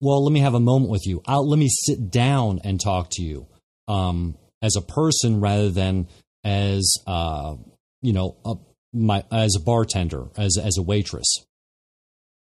[0.00, 1.22] well, let me have a moment with you.
[1.26, 3.46] I'll, let me sit down and talk to you
[3.88, 6.08] um, as a person rather than
[6.44, 7.56] as uh,
[8.00, 8.54] you know a,
[8.92, 11.44] my as a bartender as as a waitress.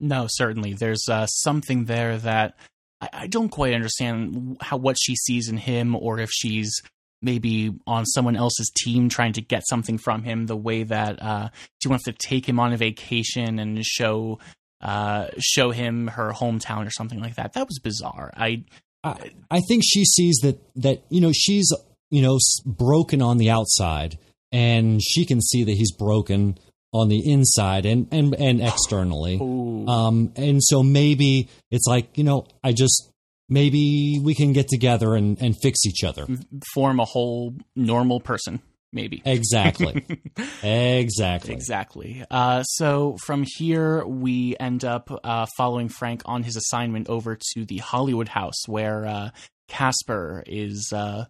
[0.00, 2.56] No, certainly there's uh, something there that
[3.00, 6.80] I, I don't quite understand how what she sees in him, or if she's
[7.20, 11.48] maybe on someone else's team trying to get something from him the way that uh,
[11.80, 14.38] she wants to take him on a vacation and show
[14.82, 17.52] uh, show him her hometown or something like that.
[17.54, 18.32] That was bizarre.
[18.36, 18.64] I,
[19.04, 21.72] I, I think she sees that that you know she's
[22.10, 24.18] you know broken on the outside,
[24.50, 26.58] and she can see that he's broken
[26.92, 29.38] on the inside and and and externally.
[29.40, 33.12] Um, and so maybe it's like you know I just
[33.48, 36.26] maybe we can get together and and fix each other,
[36.74, 38.60] form a whole normal person
[38.92, 39.22] maybe.
[39.24, 40.04] Exactly.
[40.62, 41.54] exactly.
[41.54, 42.24] Exactly.
[42.30, 47.64] Uh, so from here, we end up uh, following Frank on his assignment over to
[47.64, 49.30] the Hollywood house where uh,
[49.68, 51.24] Casper is uh,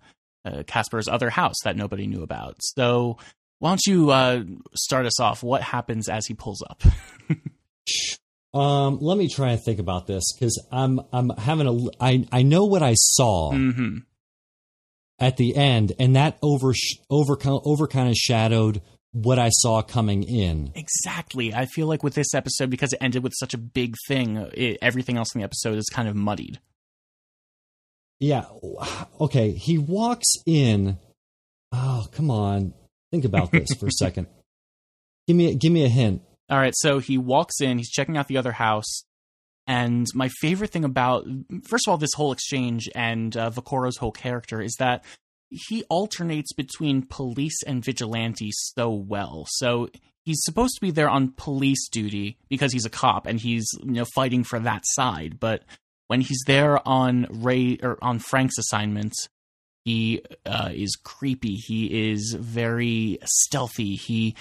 [0.44, 2.56] uh, Casper's other house that nobody knew about.
[2.60, 3.18] So
[3.58, 4.42] why don't you uh,
[4.74, 5.42] start us off?
[5.42, 6.82] What happens as he pulls up?
[8.58, 12.42] um, let me try and think about this because I'm I'm having a I I
[12.42, 13.52] know what I saw.
[13.52, 13.98] Mm-hmm
[15.22, 16.74] at the end, and that over
[17.08, 18.82] over over kind of shadowed
[19.12, 20.72] what I saw coming in.
[20.74, 21.54] Exactly.
[21.54, 24.78] I feel like with this episode, because it ended with such a big thing, it,
[24.82, 26.58] everything else in the episode is kind of muddied.
[28.18, 28.44] Yeah.
[29.20, 29.52] Okay.
[29.52, 30.98] He walks in.
[31.70, 32.74] Oh, come on.
[33.12, 34.26] Think about this for a second.
[35.28, 36.22] Give me give me a hint.
[36.50, 36.74] All right.
[36.76, 37.78] So he walks in.
[37.78, 39.04] He's checking out the other house.
[39.66, 41.26] And my favorite thing about,
[41.64, 45.04] first of all, this whole exchange and uh, Vaccaro's whole character is that
[45.50, 49.46] he alternates between police and vigilante so well.
[49.48, 49.88] So
[50.24, 53.92] he's supposed to be there on police duty because he's a cop and he's you
[53.92, 55.38] know fighting for that side.
[55.38, 55.62] But
[56.08, 59.28] when he's there on Ray or on Frank's assignments,
[59.84, 61.54] he uh, is creepy.
[61.54, 63.96] He is very stealthy.
[63.96, 64.36] He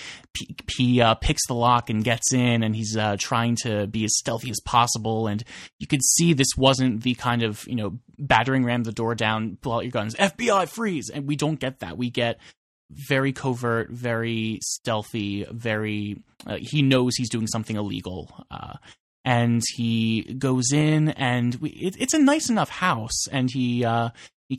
[0.76, 4.16] he uh, picks the lock and gets in, and he's uh, trying to be as
[4.18, 5.28] stealthy as possible.
[5.28, 5.44] And
[5.80, 9.58] you could see this wasn't the kind of you know battering ram the door down,
[9.62, 11.98] pull out your guns, FBI freeze, and we don't get that.
[11.98, 12.40] We get
[12.92, 16.22] very covert, very stealthy, very.
[16.46, 18.74] Uh, he knows he's doing something illegal uh,
[19.24, 24.10] and he goes in and we, it, it's a nice enough house and he uh,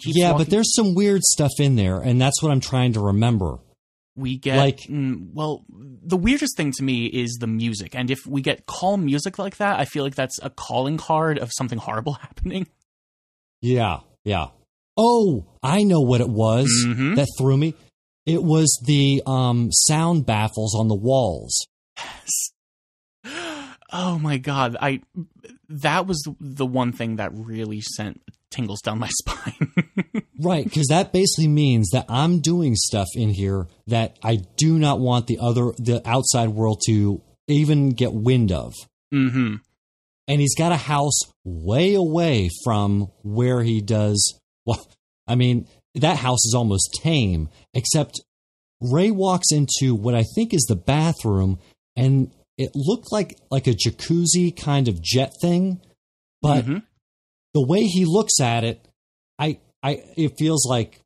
[0.05, 0.44] yeah, walking.
[0.46, 3.59] but there's some weird stuff in there, and that's what I'm trying to remember.
[4.16, 8.26] We get Like- mm, well, the weirdest thing to me is the music, and if
[8.26, 11.78] we get calm music like that, I feel like that's a calling card of something
[11.78, 12.66] horrible happening.
[13.62, 14.48] Yeah, yeah.
[14.96, 17.16] Oh, I know what it was Mhm.
[17.16, 17.74] that threw me.
[18.26, 21.66] It was the um, sound baffles on the walls.
[23.92, 25.02] Oh my god, I
[25.68, 29.72] that was the one thing that really sent tingles down my spine.
[30.40, 35.00] Right, because that basically means that I'm doing stuff in here that I do not
[35.00, 38.74] want the other, the outside world to even get wind of.
[39.12, 39.57] Mm-hmm.
[40.28, 44.38] And he's got a house way away from where he does.
[44.64, 44.87] Well,
[45.26, 48.20] I mean, that house is almost tame, except
[48.81, 51.59] Ray walks into what I think is the bathroom,
[51.96, 52.31] and
[52.62, 55.81] it looked like like a jacuzzi kind of jet thing,
[56.40, 56.83] but Mhm.
[57.55, 58.87] the way he looks at it,
[59.38, 61.01] I, I, it feels like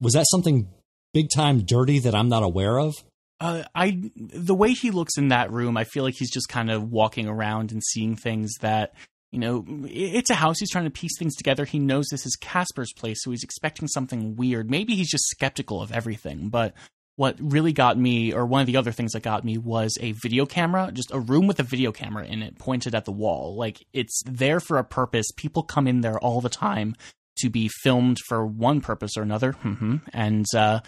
[0.00, 0.68] was that something
[1.14, 2.94] big time dirty that I'm not aware of?
[3.40, 6.70] Uh, I the way he looks in that room, I feel like he's just kind
[6.70, 8.94] of walking around and seeing things that
[9.32, 9.64] you know.
[9.88, 10.58] It's a house.
[10.60, 11.64] He's trying to piece things together.
[11.64, 14.70] He knows this is Casper's place, so he's expecting something weird.
[14.70, 16.50] Maybe he's just skeptical of everything.
[16.50, 16.74] But
[17.16, 20.12] what really got me, or one of the other things that got me, was a
[20.12, 20.90] video camera.
[20.92, 23.54] Just a room with a video camera in it, pointed at the wall.
[23.56, 25.26] Like it's there for a purpose.
[25.36, 26.94] People come in there all the time
[27.38, 29.52] to be filmed for one purpose or another.
[29.52, 30.80] hmm And uh,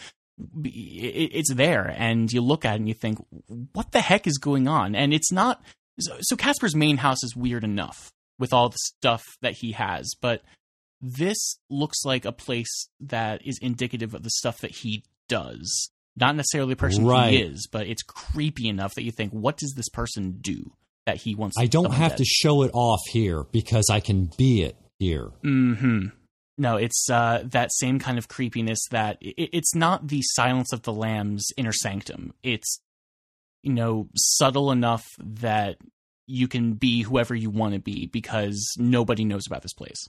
[0.65, 3.19] it- it's there and you look at it and you think
[3.73, 5.63] what the heck is going on and it's not
[5.99, 10.43] so casper's main house is weird enough with all the stuff that he has but
[11.01, 16.37] this looks like a place that is indicative of the stuff that he does not
[16.37, 17.33] necessarily the person Right.
[17.33, 20.73] he is but it's creepy enough that you think what does this person do
[21.07, 22.19] that he wants I don't have dead?
[22.19, 25.27] to show it off here because I can be it here.
[25.43, 26.07] Hmm.
[26.57, 30.83] No, it's uh, that same kind of creepiness that it, it's not the Silence of
[30.83, 32.33] the Lambs inner sanctum.
[32.45, 32.81] It's
[33.63, 35.77] you know subtle enough that
[36.27, 40.07] you can be whoever you want to be because nobody knows about this place.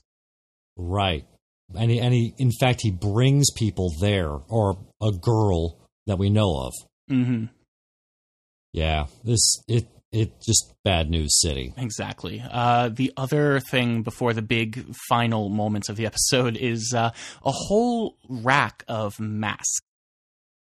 [0.76, 1.26] Right.
[1.74, 6.30] And he, and he, in fact, he brings people there, or a girl that we
[6.30, 6.72] know of.
[7.08, 7.44] hmm
[8.72, 11.74] Yeah, this it it just bad news city.
[11.76, 12.42] Exactly.
[12.50, 17.10] Uh, the other thing before the big final moments of the episode is uh,
[17.44, 19.80] a whole rack of masks.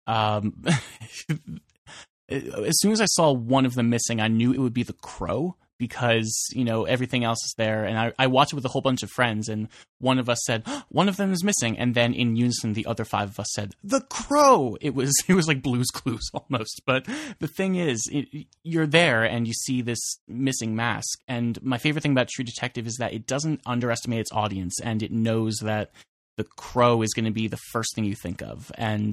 [0.08, 0.64] Um,
[2.30, 4.94] as soon as I saw one of them missing, I knew it would be the
[4.94, 7.84] crow because you know everything else is there.
[7.84, 9.68] And I, I watched it with a whole bunch of friends, and
[10.00, 13.04] one of us said one of them is missing, and then in unison, the other
[13.04, 14.78] five of us said the crow.
[14.80, 16.84] It was it was like Blue's Clues almost.
[16.86, 17.06] But
[17.40, 21.20] the thing is, it, you're there and you see this missing mask.
[21.28, 25.04] And my favorite thing about True Detective is that it doesn't underestimate its audience, and
[25.04, 25.92] it knows that
[26.38, 28.72] the crow is going to be the first thing you think of.
[28.76, 29.12] And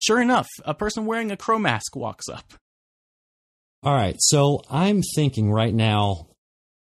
[0.00, 2.54] sure enough, a person wearing a crow mask walks up.
[3.82, 6.28] All right, so I'm thinking right now,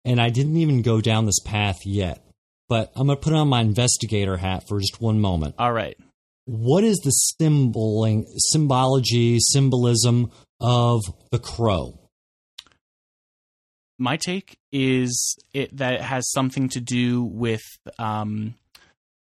[0.04, 2.24] and I didn't even go down this path yet,
[2.68, 5.56] but I'm gonna put on my investigator hat for just one moment.
[5.58, 5.96] All right.
[6.46, 10.30] What is the symboling, symbology, symbolism
[10.60, 11.98] of the crow?
[13.98, 17.62] my take is it that it has something to do with
[17.98, 18.54] um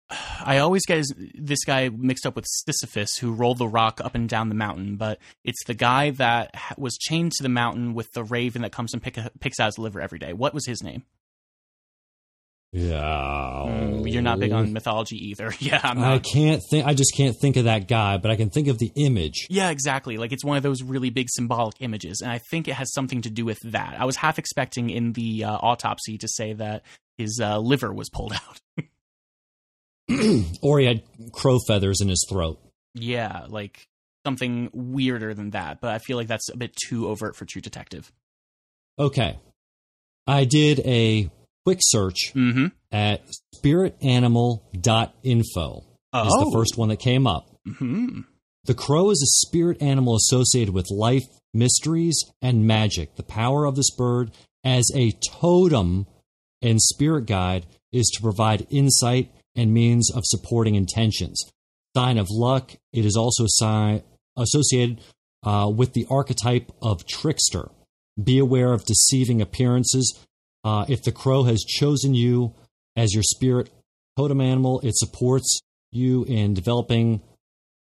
[0.09, 4.29] I always get this guy mixed up with Sisyphus, who rolled the rock up and
[4.29, 8.23] down the mountain, but it's the guy that was chained to the mountain with the
[8.23, 10.31] raven that comes and pick, picks out his liver every day.
[10.33, 11.03] What was his name?
[12.71, 15.53] Yeah, Mm, You're not big on mythology either.
[15.59, 16.85] Yeah, I'm I can't think.
[16.85, 19.47] I just can't think of that guy, but I can think of the image.
[19.49, 20.17] Yeah, exactly.
[20.17, 23.21] Like it's one of those really big symbolic images, and I think it has something
[23.21, 23.95] to do with that.
[23.97, 26.83] I was half expecting in the uh, autopsy to say that
[27.17, 28.59] his uh, liver was pulled out.
[30.61, 32.59] or he had crow feathers in his throat.
[32.93, 33.87] Yeah, like
[34.25, 37.61] something weirder than that, but I feel like that's a bit too overt for True
[37.61, 38.11] Detective.
[38.97, 39.37] Okay,
[40.27, 41.29] I did a
[41.65, 42.67] quick search Mm-hmm.
[42.91, 43.21] at
[43.55, 45.83] spiritanimal.info.
[46.13, 47.47] Oh, Is the first one that came up.
[47.67, 48.21] hmm
[48.63, 51.23] The crow is a spirit animal associated with life,
[51.53, 53.15] mysteries, and magic.
[53.15, 54.31] The power of this bird
[54.63, 56.07] as a totem
[56.61, 61.43] and spirit guide is to provide insight and means of supporting intentions.
[61.95, 64.03] Sign of luck, it is also si-
[64.37, 65.01] associated
[65.43, 67.69] uh, with the archetype of trickster.
[68.21, 70.19] Be aware of deceiving appearances.
[70.63, 72.53] Uh, if the crow has chosen you
[72.95, 73.69] as your spirit
[74.17, 75.59] totem animal, it supports
[75.91, 77.21] you in developing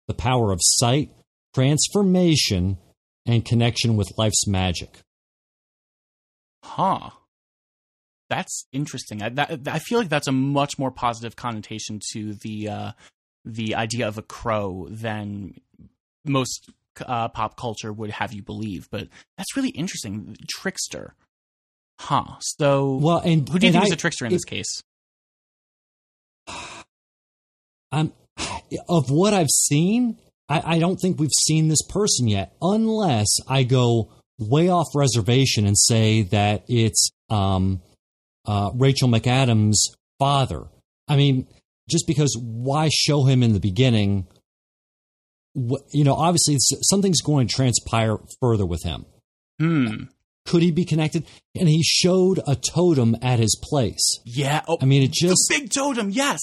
[0.08, 1.10] the power of sight,
[1.54, 2.78] transformation,
[3.26, 5.00] and connection with life's magic.
[6.62, 7.10] Huh.
[8.28, 9.22] That's interesting.
[9.22, 12.92] I, that, I feel like that's a much more positive connotation to the uh,
[13.44, 15.60] the idea of a crow than
[16.24, 16.70] most
[17.06, 18.88] uh, pop culture would have you believe.
[18.90, 20.36] But that's really interesting.
[20.50, 21.14] Trickster,
[22.00, 22.24] huh?
[22.40, 24.82] So, Well, and who do you think I- is a trickster in it- this case?
[27.92, 28.12] I'm
[28.88, 30.18] of what I've seen.
[30.48, 35.66] I, I don't think we've seen this person yet, unless I go way off reservation
[35.66, 37.80] and say that it's um,
[38.46, 39.76] uh, Rachel McAdams'
[40.18, 40.64] father.
[41.08, 41.46] I mean,
[41.88, 44.26] just because why show him in the beginning?
[45.54, 49.06] You know, obviously something's going to transpire further with him.
[49.58, 50.04] Hmm.
[50.46, 51.26] Could he be connected?
[51.58, 54.20] And he showed a totem at his place.
[54.24, 54.62] Yeah.
[54.68, 56.10] Oh, I mean, it the just big totem.
[56.10, 56.40] Yes.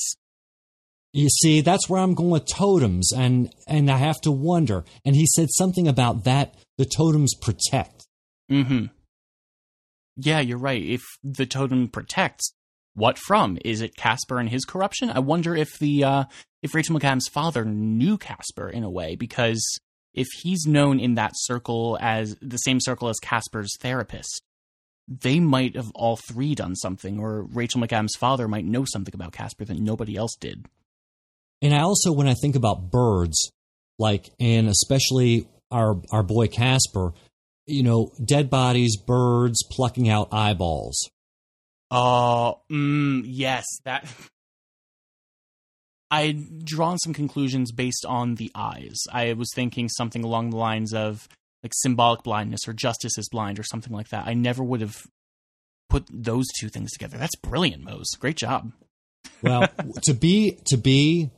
[1.14, 4.84] You see, that's where I'm going with totems, and and I have to wonder.
[5.06, 8.08] And he said something about that the totems protect.
[8.50, 8.86] Hmm.
[10.16, 10.84] Yeah, you're right.
[10.84, 12.54] If the totem protects,
[12.94, 13.58] what from?
[13.66, 15.10] Is it Casper and his corruption?
[15.10, 16.24] I wonder if the uh,
[16.62, 19.64] if Rachel McAdams' father knew Casper in a way, because
[20.14, 24.44] if he's known in that circle as the same circle as Casper's therapist,
[25.08, 29.34] they might have all three done something, or Rachel McAdams' father might know something about
[29.34, 30.68] Casper that nobody else did.
[31.62, 33.52] And I also, when I think about birds,
[33.98, 37.14] like and especially our our boy Casper,
[37.66, 41.10] you know, dead bodies, birds plucking out eyeballs.
[41.92, 44.08] Oh, mm, yes, that.
[46.12, 48.98] I'd drawn some conclusions based on the eyes.
[49.12, 51.28] I was thinking something along the lines of
[51.64, 54.28] like symbolic blindness or justice is blind or something like that.
[54.28, 54.96] I never would have
[55.90, 57.18] put those two things together.
[57.18, 58.12] That's brilliant, Moze.
[58.20, 58.72] Great job.
[59.42, 59.68] Well,
[60.04, 61.32] to be to be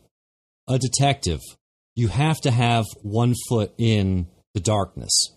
[0.67, 1.39] a detective,
[1.95, 5.34] you have to have one foot in the darkness.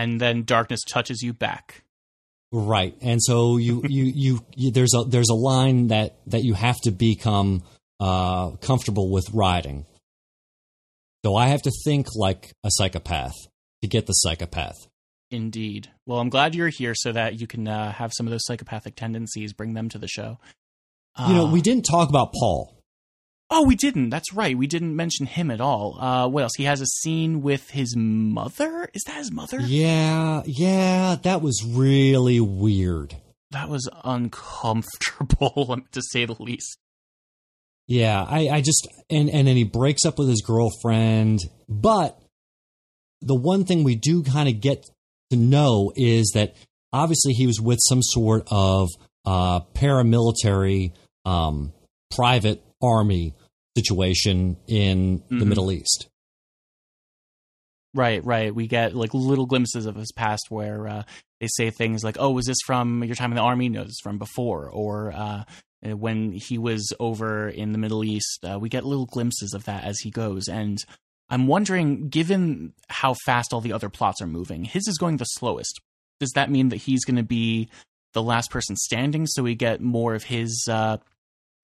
[0.00, 1.82] And then darkness touches you back.
[2.52, 6.54] Right, and so you, you you you there's a there's a line that that you
[6.54, 7.62] have to become
[8.00, 9.84] uh, comfortable with riding.
[11.24, 13.34] So I have to think like a psychopath
[13.82, 14.76] to get the psychopath.
[15.30, 15.90] Indeed.
[16.06, 18.96] Well, I'm glad you're here so that you can uh, have some of those psychopathic
[18.96, 20.38] tendencies, bring them to the show.
[21.28, 22.79] You know, Uh, we didn't talk about Paul.
[23.52, 24.10] Oh, we didn't.
[24.10, 24.56] That's right.
[24.56, 25.98] We didn't mention him at all.
[26.00, 26.52] Uh, what else?
[26.56, 28.88] He has a scene with his mother.
[28.94, 29.60] Is that his mother?
[29.60, 33.16] Yeah, yeah, that was really weird.
[33.50, 36.78] That was uncomfortable, to say the least.
[37.88, 41.40] Yeah, I, I just and and then he breaks up with his girlfriend.
[41.68, 42.16] But
[43.20, 44.86] the one thing we do kind of get
[45.30, 46.54] to know is that
[46.92, 48.88] obviously he was with some sort of
[49.24, 50.92] uh, paramilitary,
[51.24, 51.72] um,
[52.14, 53.34] private army
[53.76, 55.46] situation in the Mhm.
[55.48, 56.08] Middle East.
[57.92, 58.54] Right, right.
[58.54, 61.02] We get like little glimpses of his past where uh,
[61.40, 63.92] they say things like, "Oh, was this from your time in the army?" No, this
[63.92, 64.68] is from before.
[64.68, 65.44] Or uh,
[65.82, 69.82] when he was over in the Middle East, uh, we get little glimpses of that
[69.84, 70.46] as he goes.
[70.46, 70.78] And
[71.30, 75.24] I'm wondering, given how fast all the other plots are moving, his is going the
[75.24, 75.80] slowest.
[76.20, 77.68] Does that mean that he's going to be
[78.12, 80.98] the last person standing, so we get more of his uh,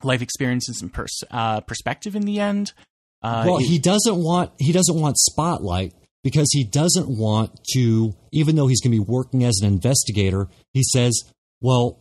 [0.03, 2.73] life experiences and pers- uh, perspective in the end?
[3.23, 8.15] Uh, well, he doesn't want he doesn't want spotlight because he doesn't want to.
[8.33, 11.25] Even though he's going to be working as an investigator, he says,
[11.61, 11.99] "Well,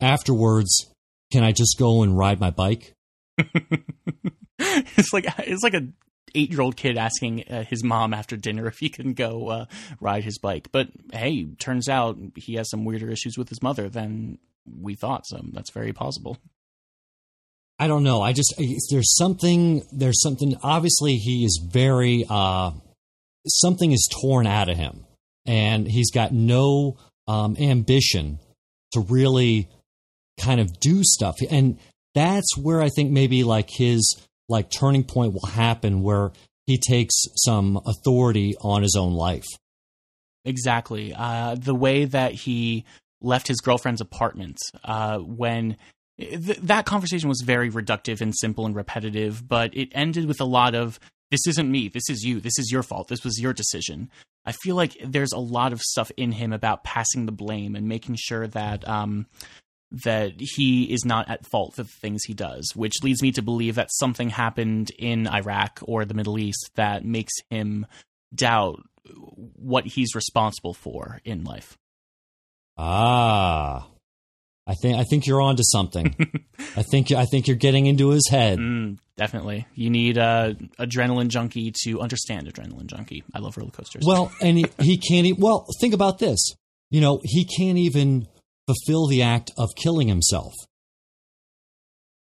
[0.00, 0.90] afterwards,
[1.32, 2.94] can I just go and ride my bike?"
[4.58, 5.86] it's like it's like a
[6.34, 9.64] eight year old kid asking uh, his mom after dinner if he can go uh,
[10.00, 10.68] ride his bike.
[10.72, 14.38] But hey, turns out he has some weirder issues with his mother than
[14.80, 15.26] we thought.
[15.26, 16.38] So that's very possible.
[17.78, 18.22] I don't know.
[18.22, 18.54] I just
[18.90, 20.56] there's something there's something.
[20.62, 22.72] Obviously, he is very uh,
[23.46, 25.04] something is torn out of him,
[25.46, 26.96] and he's got no
[27.26, 28.38] um, ambition
[28.92, 29.68] to really
[30.38, 31.36] kind of do stuff.
[31.50, 31.78] And
[32.14, 36.32] that's where I think maybe like his like turning point will happen, where
[36.66, 39.46] he takes some authority on his own life.
[40.44, 41.14] Exactly.
[41.16, 42.84] Uh, the way that he
[43.20, 45.76] left his girlfriend's apartment uh, when
[46.22, 50.44] th- that conversation was very reductive and simple and repetitive, but it ended with a
[50.44, 50.98] lot of
[51.30, 54.10] this isn't me, this is you, this is your fault, this was your decision.
[54.44, 57.88] I feel like there's a lot of stuff in him about passing the blame and
[57.88, 59.26] making sure that um,
[60.04, 63.42] that he is not at fault for the things he does, which leads me to
[63.42, 67.86] believe that something happened in Iraq or the Middle East that makes him
[68.34, 71.76] doubt what he's responsible for in life.
[72.78, 73.88] Ah,
[74.66, 76.14] I think I think you're onto something.
[76.76, 78.58] I think I think you're getting into his head.
[78.58, 79.66] Mm, definitely.
[79.74, 83.24] You need a adrenaline junkie to understand adrenaline junkie.
[83.34, 84.04] I love roller coasters.
[84.06, 85.26] Well, and he, he can't.
[85.26, 86.38] e- Well, think about this.
[86.90, 88.28] You know, he can't even
[88.66, 90.52] fulfill the act of killing himself.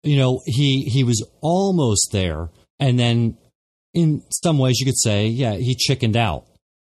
[0.03, 3.39] You know, he he was almost there, and then
[3.95, 6.45] in some ways, you could say, yeah, he chickened out,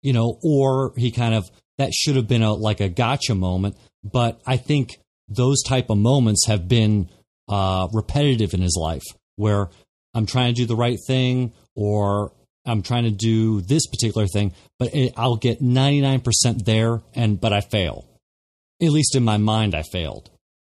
[0.04, 3.78] you know, or he kind of that should have been a like a gotcha moment.
[4.04, 5.00] But I think
[5.30, 7.10] those type of moments have been
[7.48, 9.04] uh, repetitive in his life,
[9.36, 9.70] where
[10.14, 12.34] I'm trying to do the right thing, or
[12.66, 17.54] I'm trying to do this particular thing, but it, I'll get 99% there, and but
[17.54, 18.06] I fail.
[18.82, 20.30] At least in my mind, I failed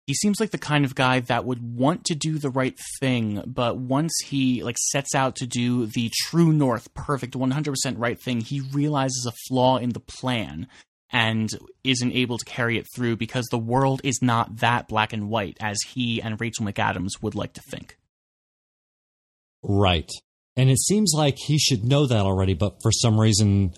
[0.08, 3.41] he seems like the kind of guy that would want to do the right thing
[3.45, 8.41] but once he like sets out to do the true north perfect 100% right thing
[8.41, 10.68] he realizes a flaw in the plan
[11.16, 11.49] and
[11.86, 15.55] isn't able to carry it through because the world is not that black and white
[15.61, 17.97] as he and Rachel McAdams would like to think.
[19.63, 20.11] Right.
[20.57, 23.74] And it seems like he should know that already but for some reason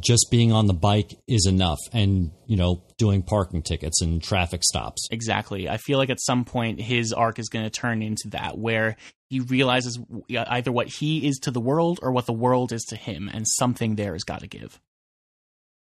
[0.00, 4.64] just being on the bike is enough and you know doing parking tickets and traffic
[4.64, 5.06] stops.
[5.12, 5.68] Exactly.
[5.68, 8.96] I feel like at some point his arc is going to turn into that where
[9.30, 12.96] he realizes either what he is to the world or what the world is to
[12.96, 14.80] him and something there has got to give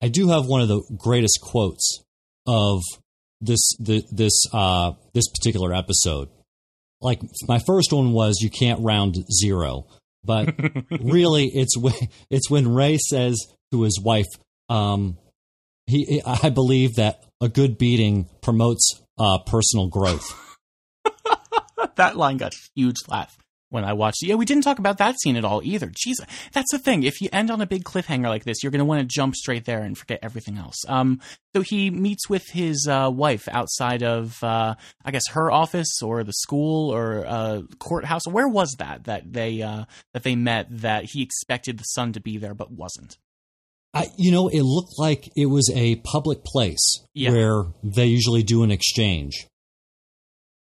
[0.02, 2.04] i do have one of the greatest quotes
[2.48, 2.82] of
[3.42, 6.30] this the, this uh this particular episode
[7.02, 9.86] like my first one was you can't round zero
[10.24, 10.56] but
[11.02, 11.94] really it's when
[12.30, 14.28] it's when ray says to his wife.
[14.70, 15.18] Um,
[15.88, 20.34] he, I believe that a good beating promotes uh, personal growth.
[21.96, 23.38] that line got a huge laugh
[23.76, 24.28] when I watched it.
[24.28, 25.88] Yeah, we didn't talk about that scene at all either.
[25.88, 26.16] Jeez,
[26.52, 27.04] that's the thing.
[27.04, 29.36] If you end on a big cliffhanger like this, you're going to want to jump
[29.36, 30.78] straight there and forget everything else.
[30.88, 31.22] Um,
[31.56, 36.24] so he meets with his uh, wife outside of, uh, I guess, her office or
[36.24, 38.26] the school or uh, courthouse.
[38.28, 40.68] Where was that that they uh, that they met?
[40.70, 43.18] That he expected the son to be there but wasn't.
[43.94, 47.32] I, you know, it looked like it was a public place yeah.
[47.32, 49.48] where they usually do an exchange.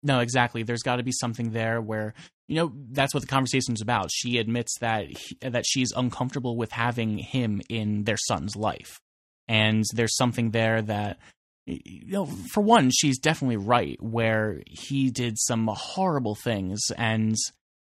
[0.04, 0.64] No, exactly.
[0.64, 2.14] There's got to be something there where
[2.47, 4.12] you know that's what the conversation is about.
[4.12, 8.99] She admits that he, that she's uncomfortable with having him in their son's life,
[9.47, 11.18] and there's something there that
[11.66, 12.26] you know.
[12.26, 13.97] For one, she's definitely right.
[14.01, 17.36] Where he did some horrible things, and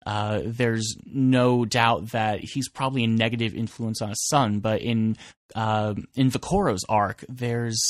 [0.06, 5.18] uh, there's no doubt that he's probably a negative influence on his son, but in
[5.56, 7.82] uh, in Velcoro's arc, there's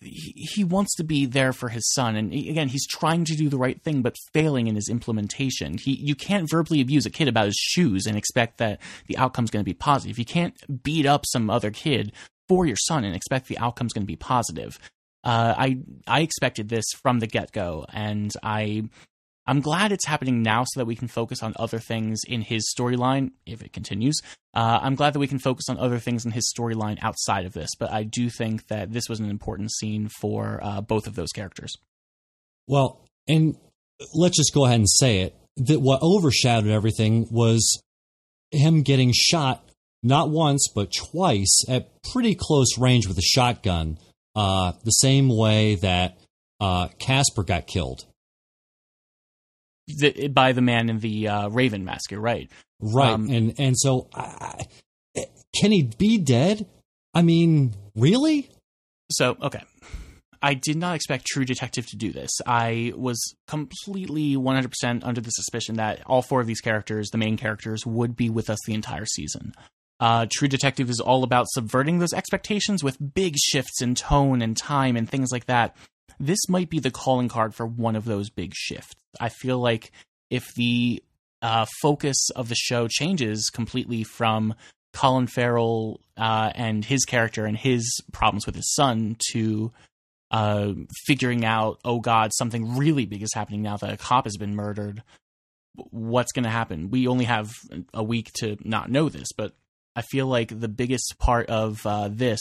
[0.00, 3.58] he, wants to be there for his son, and again, he's trying to do the
[3.58, 5.78] right thing, but failing in his implementation.
[5.78, 9.50] He you can't verbally abuse a kid about his shoes and expect that the outcome's
[9.50, 10.18] going to be positive.
[10.18, 12.12] You can't beat up some other kid
[12.48, 14.78] for your son and expect the outcome's going to be positive.
[15.22, 18.84] Uh, I I expected this from the get go, and I
[19.46, 22.72] I'm glad it's happening now so that we can focus on other things in his
[22.76, 24.20] storyline if it continues.
[24.54, 27.52] Uh, I'm glad that we can focus on other things in his storyline outside of
[27.52, 31.14] this, but I do think that this was an important scene for uh, both of
[31.14, 31.72] those characters.
[32.66, 33.56] Well, and
[34.14, 37.82] let's just go ahead and say it that what overshadowed everything was
[38.50, 39.68] him getting shot
[40.02, 43.98] not once but twice at pretty close range with a shotgun,
[44.34, 46.18] uh, the same way that
[46.60, 48.06] uh, Casper got killed
[49.98, 52.10] the, by the man in the uh, Raven mask.
[52.10, 52.50] You're right.
[52.80, 54.66] Right, um, and and so I,
[55.54, 56.66] can he be dead?
[57.12, 58.50] I mean, really?
[59.10, 59.62] So okay.
[60.42, 62.30] I did not expect True Detective to do this.
[62.46, 67.36] I was completely 100% under the suspicion that all four of these characters, the main
[67.36, 69.52] characters, would be with us the entire season.
[69.98, 74.56] Uh, True Detective is all about subverting those expectations with big shifts in tone and
[74.56, 75.76] time and things like that
[76.20, 78.94] this might be the calling card for one of those big shifts.
[79.18, 79.90] I feel like
[80.28, 81.02] if the
[81.42, 84.54] uh, focus of the show changes completely from
[84.92, 89.72] Colin Farrell uh, and his character and his problems with his son to
[90.30, 90.72] uh,
[91.06, 94.54] figuring out, oh God, something really big is happening now that a cop has been
[94.54, 95.02] murdered.
[95.74, 96.90] What's going to happen?
[96.90, 97.50] We only have
[97.94, 99.54] a week to not know this, but
[99.96, 102.40] I feel like the biggest part of uh, this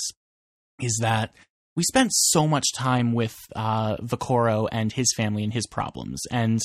[0.81, 1.33] is that
[1.75, 3.97] we spent so much time with uh,
[4.71, 6.59] and his family and his problems, and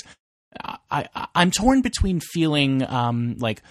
[0.90, 3.62] I, am torn between feeling um, like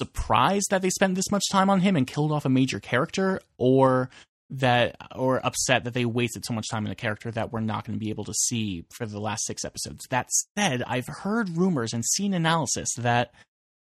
[0.00, 3.40] surprised that they spent this much time on him and killed off a major character,
[3.58, 4.10] or
[4.50, 7.86] that or upset that they wasted so much time on a character that we're not
[7.86, 10.06] going to be able to see for the last six episodes.
[10.10, 13.32] That said, I've heard rumors and seen analysis that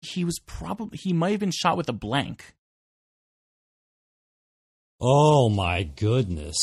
[0.01, 2.55] he was probably he might have been shot with a blank.
[4.99, 6.55] Oh my goodness.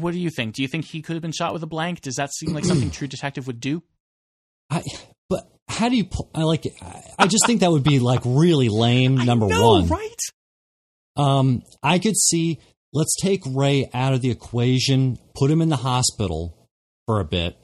[0.00, 0.54] What do you think?
[0.54, 2.00] Do you think he could have been shot with a blank?
[2.00, 3.82] Does that seem like something True Detective would do?
[4.70, 4.82] I,
[5.28, 6.08] but how do you?
[6.34, 6.64] I like.
[7.18, 9.16] I just think that would be like really lame.
[9.16, 10.20] Number know, one, right?
[11.16, 12.60] Um, I could see.
[12.92, 16.68] Let's take Ray out of the equation, put him in the hospital
[17.06, 17.58] for a bit,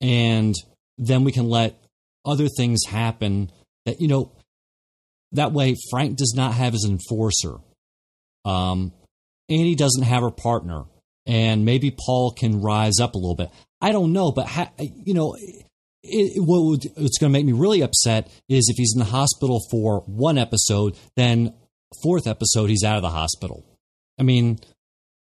[0.00, 0.54] and
[0.98, 1.82] then we can let
[2.24, 3.50] other things happen.
[3.86, 4.32] That you know,
[5.32, 7.56] that way Frank does not have his enforcer.
[8.44, 8.92] Um,
[9.48, 10.84] Annie doesn't have her partner,
[11.26, 13.50] and maybe Paul can rise up a little bit.
[13.80, 15.36] I don't know, but ha- you know,
[16.02, 19.06] it, what would, what's going to make me really upset is if he's in the
[19.06, 21.54] hospital for one episode, then
[22.02, 23.64] fourth episode he's out of the hospital.
[24.18, 24.58] I mean,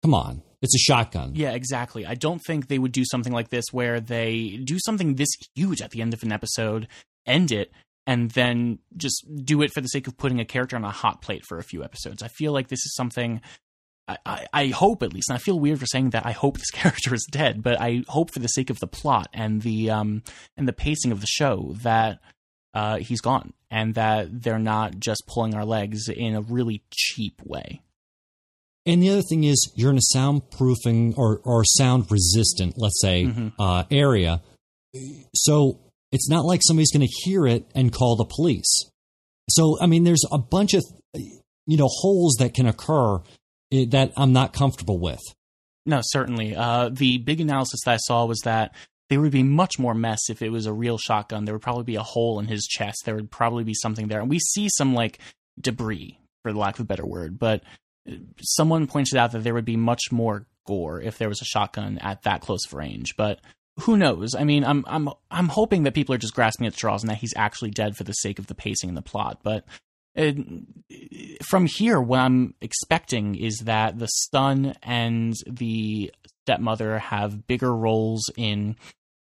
[0.02, 0.42] come on.
[0.62, 1.32] It's a shotgun.
[1.34, 2.06] Yeah, exactly.
[2.06, 5.82] I don't think they would do something like this where they do something this huge
[5.82, 6.88] at the end of an episode,
[7.26, 7.70] end it,
[8.06, 11.20] and then just do it for the sake of putting a character on a hot
[11.20, 12.22] plate for a few episodes.
[12.22, 13.42] I feel like this is something.
[14.06, 16.58] I, I, I hope at least, and I feel weird for saying that I hope
[16.58, 19.90] this character is dead, but I hope for the sake of the plot and the
[19.90, 20.22] um
[20.56, 22.20] and the pacing of the show that
[22.74, 27.40] uh, he's gone and that they're not just pulling our legs in a really cheap
[27.44, 27.80] way.
[28.84, 33.24] And the other thing is, you're in a soundproofing or, or sound resistant, let's say,
[33.26, 33.52] Mhm.
[33.58, 34.42] uh, area.
[35.34, 35.80] So
[36.12, 38.90] it's not like somebody's going to hear it and call the police.
[39.50, 40.82] So, I mean, there's a bunch of,
[41.14, 43.18] you know, holes that can occur
[43.90, 45.20] that I'm not comfortable with.
[45.86, 46.56] No, certainly.
[46.56, 48.74] Uh, the big analysis that I saw was that
[49.10, 51.44] there would be much more mess if it was a real shotgun.
[51.44, 53.02] There would probably be a hole in his chest.
[53.04, 54.20] There would probably be something there.
[54.20, 55.18] And we see some like
[55.60, 57.38] debris, for the lack of a better word.
[57.38, 57.62] But
[58.08, 61.46] uh, someone pointed out that there would be much more gore if there was a
[61.46, 63.14] shotgun at that close of range.
[63.16, 63.40] But
[63.80, 64.34] who knows?
[64.34, 67.18] I mean, I'm I'm I'm hoping that people are just grasping at straws and that
[67.18, 69.40] he's actually dead for the sake of the pacing and the plot.
[69.42, 69.64] But
[70.16, 76.12] from here, what I'm expecting is that the son and the
[76.44, 78.76] stepmother have bigger roles in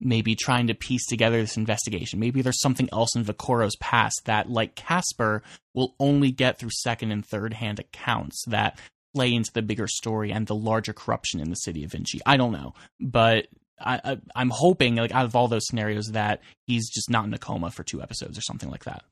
[0.01, 2.19] maybe trying to piece together this investigation.
[2.19, 5.43] Maybe there's something else in Velcoro's past that, like Casper,
[5.75, 8.79] will only get through second and third hand accounts that
[9.15, 12.21] play into the bigger story and the larger corruption in the city of Vinci.
[12.27, 13.47] I don't know, but
[13.81, 17.33] I, I, I'm hoping, like out of all those scenarios, that he's just not in
[17.35, 19.05] a coma for two episodes or something like that.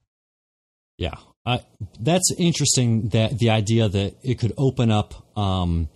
[0.98, 1.14] Yeah,
[1.44, 1.58] uh,
[2.00, 3.08] that's interesting.
[3.08, 5.88] That the idea that it could open up um,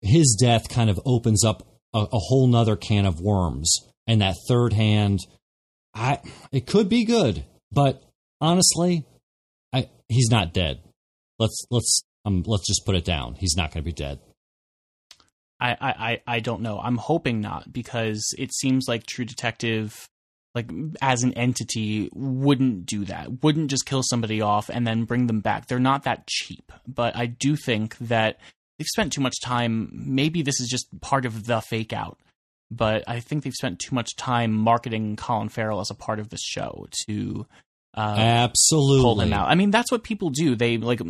[0.00, 3.74] his death kind of opens up a, a whole nother can of worms,
[4.06, 5.20] and that third hand,
[5.94, 6.20] I
[6.52, 8.02] it could be good, but
[8.40, 9.04] honestly,
[9.72, 10.80] I he's not dead.
[11.38, 13.34] Let's let's um let's just put it down.
[13.34, 14.20] He's not going to be dead.
[15.60, 16.78] I, I, I I don't know.
[16.78, 20.08] I'm hoping not because it seems like True Detective,
[20.54, 20.70] like
[21.02, 23.42] as an entity, wouldn't do that.
[23.42, 25.66] Wouldn't just kill somebody off and then bring them back.
[25.66, 26.70] They're not that cheap.
[26.86, 28.38] But I do think that
[28.78, 29.90] they've spent too much time.
[29.92, 32.18] Maybe this is just part of the fake out.
[32.70, 36.30] But I think they've spent too much time marketing Colin Farrell as a part of
[36.30, 37.46] the show to
[37.96, 39.02] uh, Absolutely.
[39.02, 39.48] pull him out.
[39.48, 40.56] I mean, that's what people do.
[40.56, 41.00] They like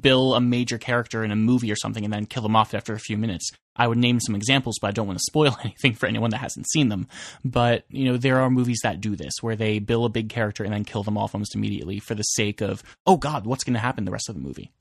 [0.00, 2.94] bill a major character in a movie or something and then kill them off after
[2.94, 3.50] a few minutes.
[3.74, 6.38] I would name some examples, but I don't want to spoil anything for anyone that
[6.38, 7.08] hasn't seen them.
[7.44, 10.64] But, you know, there are movies that do this where they bill a big character
[10.64, 13.74] and then kill them off almost immediately for the sake of, oh God, what's going
[13.74, 14.72] to happen the rest of the movie?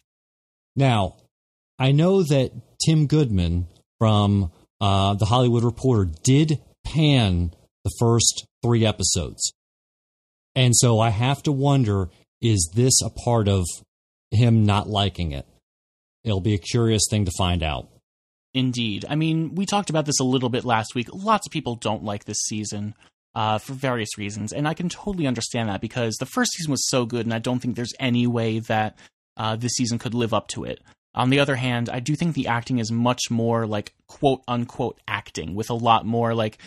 [0.75, 1.15] Now,
[1.79, 2.51] I know that
[2.85, 3.67] Tim Goodman
[3.99, 9.53] from uh, the Hollywood Reporter did pan the first three episodes.
[10.55, 12.09] And so I have to wonder
[12.41, 13.65] is this a part of
[14.31, 15.45] him not liking it?
[16.23, 17.89] It'll be a curious thing to find out.
[18.53, 19.05] Indeed.
[19.09, 21.07] I mean, we talked about this a little bit last week.
[21.13, 22.95] Lots of people don't like this season
[23.33, 26.89] uh, for various reasons, and I can totally understand that because the first season was
[26.89, 28.97] so good, and I don't think there's any way that
[29.37, 30.81] uh, this season could live up to it.
[31.15, 34.99] On the other hand, I do think the acting is much more like quote unquote
[35.07, 36.57] acting, with a lot more like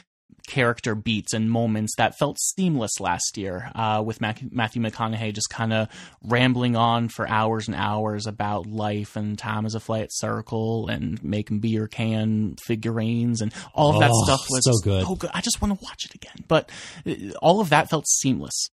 [0.46, 5.72] character beats and moments that felt seamless last year, uh, with Matthew McConaughey just kind
[5.72, 5.88] of
[6.22, 11.22] rambling on for hours and hours about life and time as a flat circle and
[11.24, 15.04] making beer can figurines and all of that Oh, stuff was so good.
[15.08, 15.30] Oh, good.
[15.32, 16.44] I just want to watch it again.
[16.46, 16.70] But
[17.06, 18.68] uh, all of that felt seamless.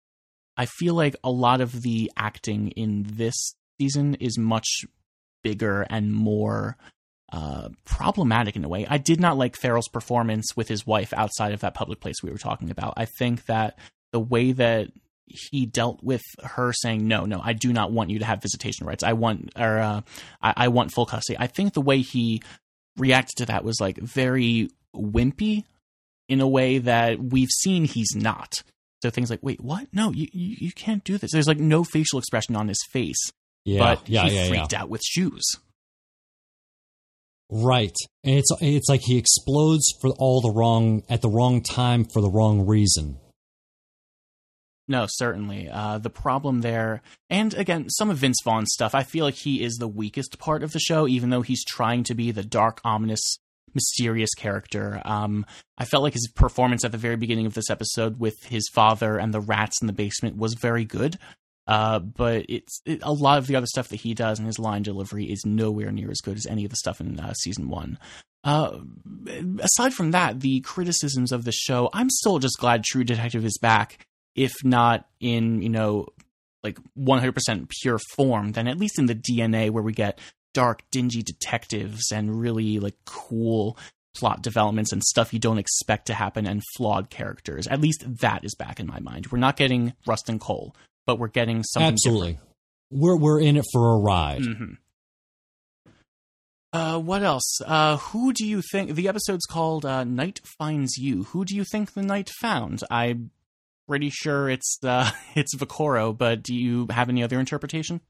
[0.55, 3.35] I feel like a lot of the acting in this
[3.79, 4.67] season is much
[5.43, 6.77] bigger and more
[7.31, 8.85] uh, problematic in a way.
[8.89, 12.31] I did not like Farrell's performance with his wife outside of that public place we
[12.31, 12.93] were talking about.
[12.97, 13.77] I think that
[14.11, 14.89] the way that
[15.27, 18.87] he dealt with her saying no no i do not want you to have visitation
[18.87, 19.03] rights.
[19.03, 20.01] I want or uh,
[20.41, 21.37] I, I want full custody.
[21.37, 22.41] I think the way he
[22.95, 25.65] reacted to that was like very wimpy
[26.29, 28.63] in a way that we've seen he's not.
[29.03, 29.87] So things like wait what?
[29.91, 31.31] No you, you, you can't do this.
[31.33, 33.31] There's like no facial expression on his face.
[33.65, 34.49] Yeah, but yeah, he yeah, yeah.
[34.49, 35.43] freaked out with shoes
[37.49, 37.95] Right.
[38.23, 42.21] And it's it's like he explodes for all the wrong at the wrong time for
[42.21, 43.19] the wrong reason.
[44.89, 45.69] No, certainly.
[45.69, 49.61] Uh, the problem there, and again, some of Vince Vaughn's stuff, I feel like he
[49.61, 52.79] is the weakest part of the show, even though he's trying to be the dark,
[52.85, 53.21] ominous,
[53.73, 55.01] mysterious character.
[55.03, 55.45] Um,
[55.77, 59.17] I felt like his performance at the very beginning of this episode with his father
[59.17, 61.17] and the rats in the basement was very good.
[61.67, 64.57] Uh, but it's it, a lot of the other stuff that he does and his
[64.59, 67.69] line delivery is nowhere near as good as any of the stuff in uh, season
[67.69, 67.99] one.
[68.43, 68.79] Uh,
[69.59, 73.57] aside from that, the criticisms of the show, I'm still just glad True Detective is
[73.57, 74.05] back.
[74.35, 76.07] If not in you know
[76.63, 80.19] like 100% pure form, then at least in the DNA where we get
[80.53, 83.77] dark, dingy detectives and really like cool
[84.15, 87.67] plot developments and stuff you don't expect to happen and flawed characters.
[87.67, 89.27] At least that is back in my mind.
[89.27, 90.75] We're not getting Rust and Cole,
[91.07, 92.33] but we're getting something Absolutely.
[92.33, 92.49] different.
[92.91, 94.43] We're we're in it for a ride.
[94.45, 94.73] hmm
[96.73, 97.59] Uh, what else?
[97.65, 101.23] Uh, who do you think the episode's called uh, "Night Finds You"?
[101.23, 102.83] Who do you think the night found?
[102.91, 103.31] I'm
[103.87, 108.01] pretty sure it's uh, it's Velcoro, but do you have any other interpretation?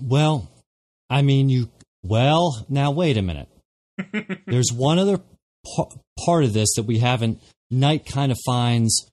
[0.00, 0.50] Well,
[1.08, 1.70] I mean, you.
[2.02, 3.48] Well, now wait a minute.
[4.46, 5.18] There's one other
[5.76, 5.90] pa-
[6.24, 7.40] part of this that we haven't.
[7.70, 9.10] Night kind of finds,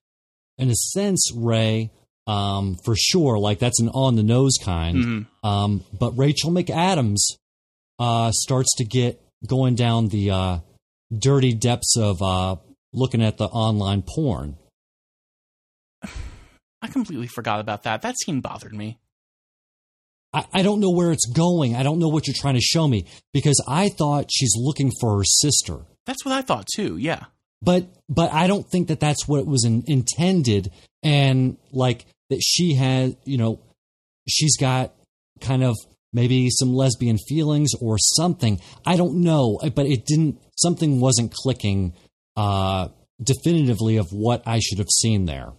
[0.57, 1.91] in a sense, Ray,
[2.27, 3.39] um, for sure.
[3.39, 4.97] Like that's an on the nose kind.
[4.97, 5.25] Mhm.
[5.43, 7.19] Um, but Rachel McAdams
[7.99, 10.57] uh, starts to get going down the uh,
[11.17, 12.57] dirty depths of uh,
[12.93, 14.57] looking at the online porn.
[16.81, 18.01] I completely forgot about that.
[18.03, 18.99] That scene bothered me.
[20.33, 21.75] I, I don't know where it's going.
[21.75, 25.17] I don't know what you're trying to show me because I thought she's looking for
[25.17, 25.79] her sister.
[26.05, 26.97] That's what I thought too.
[26.97, 27.25] Yeah.
[27.61, 30.69] but but I don't think that that's what it was in, intended,
[31.03, 33.59] and like that she had, you know,
[34.27, 34.93] she's got
[35.41, 35.75] kind of
[36.13, 38.59] maybe some lesbian feelings or something.
[38.85, 40.39] I don't know, but it didn't.
[40.57, 41.93] Something wasn't clicking
[42.35, 42.89] uh,
[43.21, 45.53] definitively of what I should have seen there.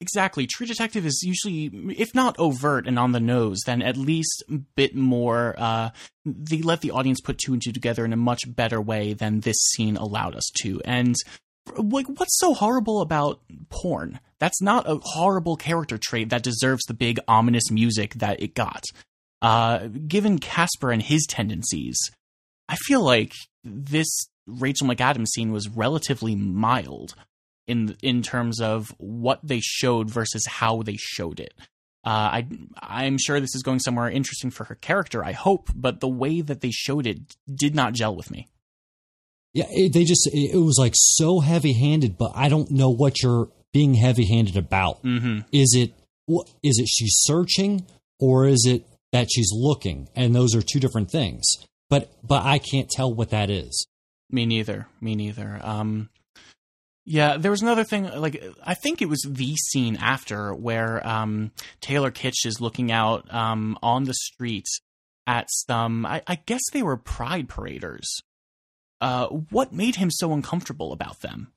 [0.00, 0.46] Exactly.
[0.46, 1.66] True Detective is usually,
[1.98, 5.54] if not overt and on the nose, then at least a bit more.
[5.58, 5.90] Uh,
[6.24, 9.40] they let the audience put two and two together in a much better way than
[9.40, 10.80] this scene allowed us to.
[10.86, 11.14] And
[11.76, 14.20] like, what's so horrible about porn?
[14.38, 18.84] That's not a horrible character trait that deserves the big ominous music that it got.
[19.42, 21.98] Uh, given Casper and his tendencies,
[22.68, 23.32] I feel like
[23.64, 24.08] this
[24.46, 27.14] Rachel McAdams scene was relatively mild
[27.66, 31.54] in in terms of what they showed versus how they showed it.
[32.04, 32.08] Uh,
[32.42, 32.46] I
[32.80, 35.24] I'm sure this is going somewhere interesting for her character.
[35.24, 38.48] I hope, but the way that they showed it did not gel with me.
[39.52, 42.90] Yeah, it, they just it, it was like so heavy handed, but I don't know
[42.90, 45.02] what you're being heavy handed about.
[45.02, 45.40] Mm-hmm.
[45.52, 45.92] Is it
[46.62, 47.86] is it she's searching
[48.18, 50.08] or is it that she's looking?
[50.14, 51.44] And those are two different things.
[51.88, 53.86] But but I can't tell what that is.
[54.30, 54.86] Me neither.
[55.00, 55.58] Me neither.
[55.62, 56.08] Um,
[57.04, 58.04] yeah, there was another thing.
[58.04, 63.32] Like I think it was the scene after where um, Taylor Kitsch is looking out
[63.34, 64.66] um, on the street
[65.26, 66.06] at some.
[66.06, 68.08] I, I guess they were pride paraders.
[69.00, 71.52] Uh, what made him so uncomfortable about them?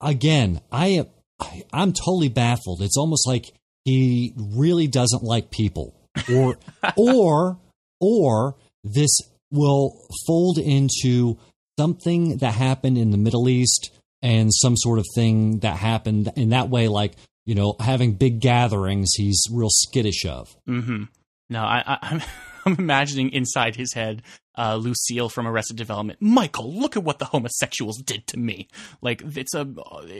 [0.00, 1.06] Again, I am
[1.40, 2.82] I, I'm totally baffled.
[2.82, 3.52] It's almost like
[3.84, 5.94] he really doesn't like people,
[6.32, 6.58] or
[6.96, 7.58] or
[8.00, 9.10] or this
[9.50, 11.38] will fold into
[11.78, 16.50] something that happened in the Middle East and some sort of thing that happened in
[16.50, 17.14] that way, like
[17.44, 19.10] you know, having big gatherings.
[19.16, 20.54] He's real skittish of.
[20.68, 21.04] Mm-hmm.
[21.50, 22.22] No, I, I, I'm
[22.64, 24.22] I'm imagining inside his head
[24.56, 26.20] uh, Lucille from Arrested Development.
[26.20, 28.68] Michael, look at what the homosexuals did to me.
[29.00, 29.66] Like it's a,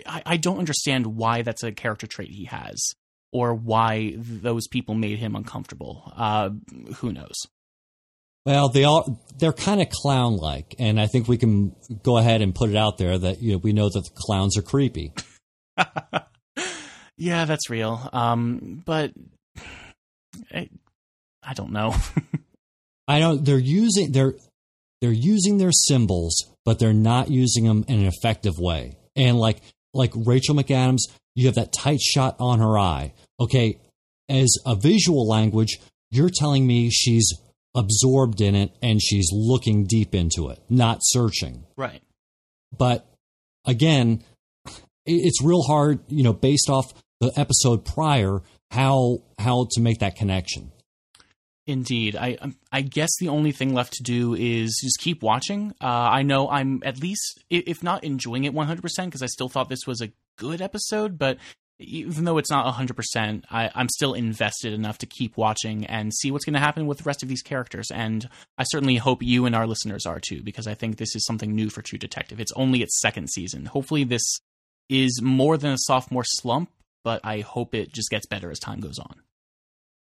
[0.06, 2.78] I, I don't understand why that's a character trait he has,
[3.32, 6.12] or why those people made him uncomfortable.
[6.16, 6.50] Uh,
[6.96, 7.34] who knows?
[8.44, 12.42] Well, they all they're kind of clown like, and I think we can go ahead
[12.42, 15.12] and put it out there that you know we know that the clowns are creepy.
[17.16, 18.08] yeah, that's real.
[18.12, 19.12] Um, but
[21.42, 21.94] I, don't know.
[23.08, 23.44] I don't.
[23.44, 24.34] They're using they're
[25.00, 26.34] they're using their symbols,
[26.64, 28.96] but they're not using them in an effective way.
[29.16, 29.58] And like
[29.92, 31.00] like Rachel McAdams,
[31.34, 33.14] you have that tight shot on her eye.
[33.40, 33.80] Okay,
[34.28, 35.80] as a visual language,
[36.10, 37.32] you're telling me she's
[37.74, 41.64] absorbed in it and she's looking deep into it, not searching.
[41.76, 42.02] right.
[42.76, 43.06] But
[43.66, 44.22] again,
[45.04, 48.40] it's real hard, you know, based off the episode prior,
[48.70, 50.72] how how to make that connection.
[51.66, 55.72] Indeed, I um, I guess the only thing left to do is just keep watching.
[55.80, 59.48] Uh, I know I'm at least, if not enjoying it 100, percent because I still
[59.48, 61.18] thought this was a good episode.
[61.18, 61.38] But
[61.78, 66.32] even though it's not 100, percent I'm still invested enough to keep watching and see
[66.32, 67.92] what's going to happen with the rest of these characters.
[67.92, 71.24] And I certainly hope you and our listeners are too, because I think this is
[71.24, 72.40] something new for True Detective.
[72.40, 73.66] It's only its second season.
[73.66, 74.40] Hopefully, this
[74.88, 76.70] is more than a sophomore slump,
[77.04, 79.20] but I hope it just gets better as time goes on.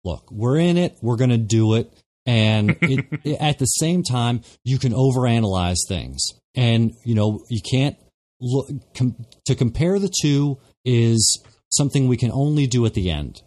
[0.05, 1.93] Look, we're in it, we're going to do it.
[2.27, 6.21] And it, it- at the same time, you can overanalyze things.
[6.55, 7.97] And, you know, you can't
[8.41, 13.41] look com- to compare the two is something we can only do at the end.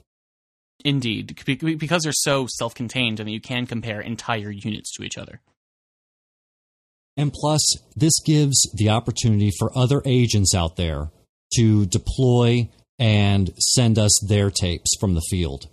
[0.83, 5.41] Indeed, because they're so self-contained and you can compare entire units to each other.
[7.17, 7.61] And plus,
[7.95, 11.09] this gives the opportunity for other agents out there
[11.55, 15.67] to deploy and send us their tapes from the field.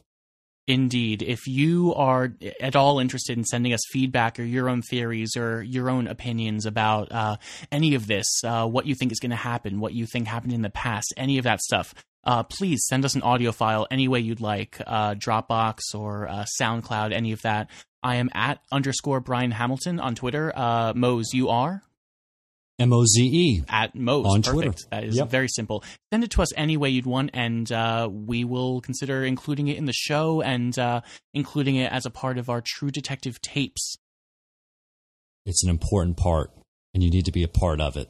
[0.69, 1.23] Indeed.
[1.23, 5.63] If you are at all interested in sending us feedback or your own theories or
[5.63, 7.37] your own opinions about uh,
[7.73, 10.53] any of this, uh, what you think is going to happen, what you think happened
[10.53, 11.95] in the past, any of that stuff,
[12.25, 16.45] uh, please send us an audio file any way you'd like uh, Dropbox or uh,
[16.61, 17.69] SoundCloud, any of that.
[18.05, 20.53] I am at underscore Brian Hamilton on Twitter.
[20.55, 21.83] Uh, Moze, you are?
[22.83, 23.65] M O Z E.
[23.69, 24.27] At Moze.
[24.27, 24.53] On Perfect.
[24.55, 24.89] Twitter.
[24.91, 25.29] That is Yep.
[25.31, 25.85] very simple.
[26.13, 29.77] Send it to us any way you'd want, and uh, we will consider including it
[29.77, 31.01] in the show and uh,
[31.33, 33.97] including it as a part of our True Detective tapes.
[35.47, 36.51] It's an important part,
[36.95, 38.09] and you need to be a part of it.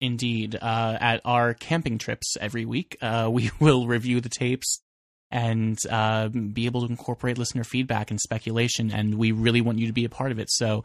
[0.00, 0.54] Indeed.
[0.54, 4.80] Uh, at our camping trips every week, uh, we will review the tapes
[5.30, 9.86] and uh, be able to incorporate listener feedback and speculation, and we really want you
[9.86, 10.50] to be a part of it.
[10.50, 10.84] So,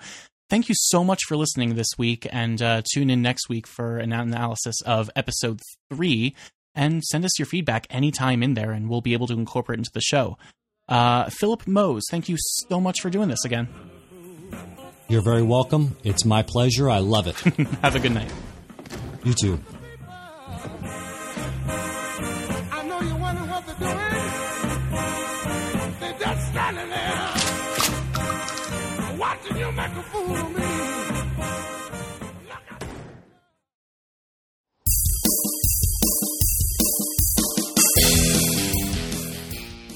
[0.53, 3.97] thank you so much for listening this week, and uh, tune in next week for
[3.97, 5.59] an analysis of episode
[5.91, 6.35] three.
[6.75, 9.89] And send us your feedback anytime in there, and we'll be able to incorporate into
[9.91, 10.37] the show.
[10.87, 13.67] Uh, Philip Moze, thank you so much for doing this again.
[15.07, 15.97] You're very welcome.
[16.03, 16.87] It's my pleasure.
[16.87, 17.35] I love it.
[17.81, 18.31] Have a good night.
[19.23, 19.59] you too.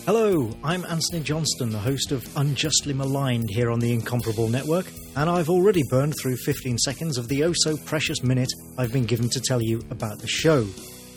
[0.08, 4.86] Hello, I'm Anthony Johnston, the host of Unjustly Maligned here on the Incomparable Network,
[5.18, 8.48] and I've already burned through 15 seconds of the oh so precious minute
[8.78, 10.66] I've been given to tell you about the show.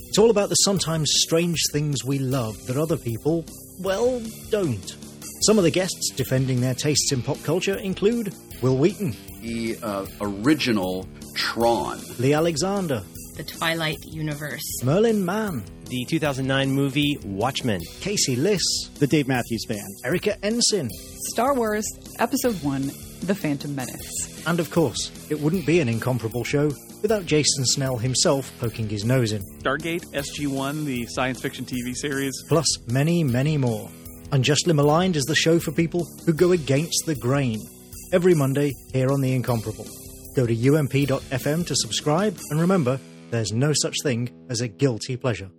[0.09, 3.45] It's all about the sometimes strange things we love that other people,
[3.79, 4.21] well,
[4.51, 4.97] don't.
[5.47, 10.05] Some of the guests defending their tastes in pop culture include Wil Wheaton, the uh,
[10.21, 12.01] original Tron.
[12.19, 13.05] Lee Alexander,
[13.37, 14.83] the Twilight universe.
[14.83, 18.63] Merlin Mann, the 2009 movie Watchmen, Casey Liss,
[18.99, 20.89] the Dave Matthews Band, Erika Ensign,
[21.33, 21.85] Star Wars
[22.19, 22.91] Episode 1
[23.23, 24.45] The Phantom Menace.
[24.47, 26.71] and of course, it wouldn't be an incomparable show
[27.03, 29.43] without Jason Snell himself poking his nose in.
[29.61, 32.35] Stargate SG1, the science fiction TV series.
[32.49, 33.91] plus many, many more.
[34.33, 37.59] Unjustly Maligned is the show for people who go against the grain.
[38.13, 39.87] Every Monday here on The Incomparable.
[40.37, 45.51] Go to ump.fm to subscribe, and remember, there's no such thing as a guilty pleasure.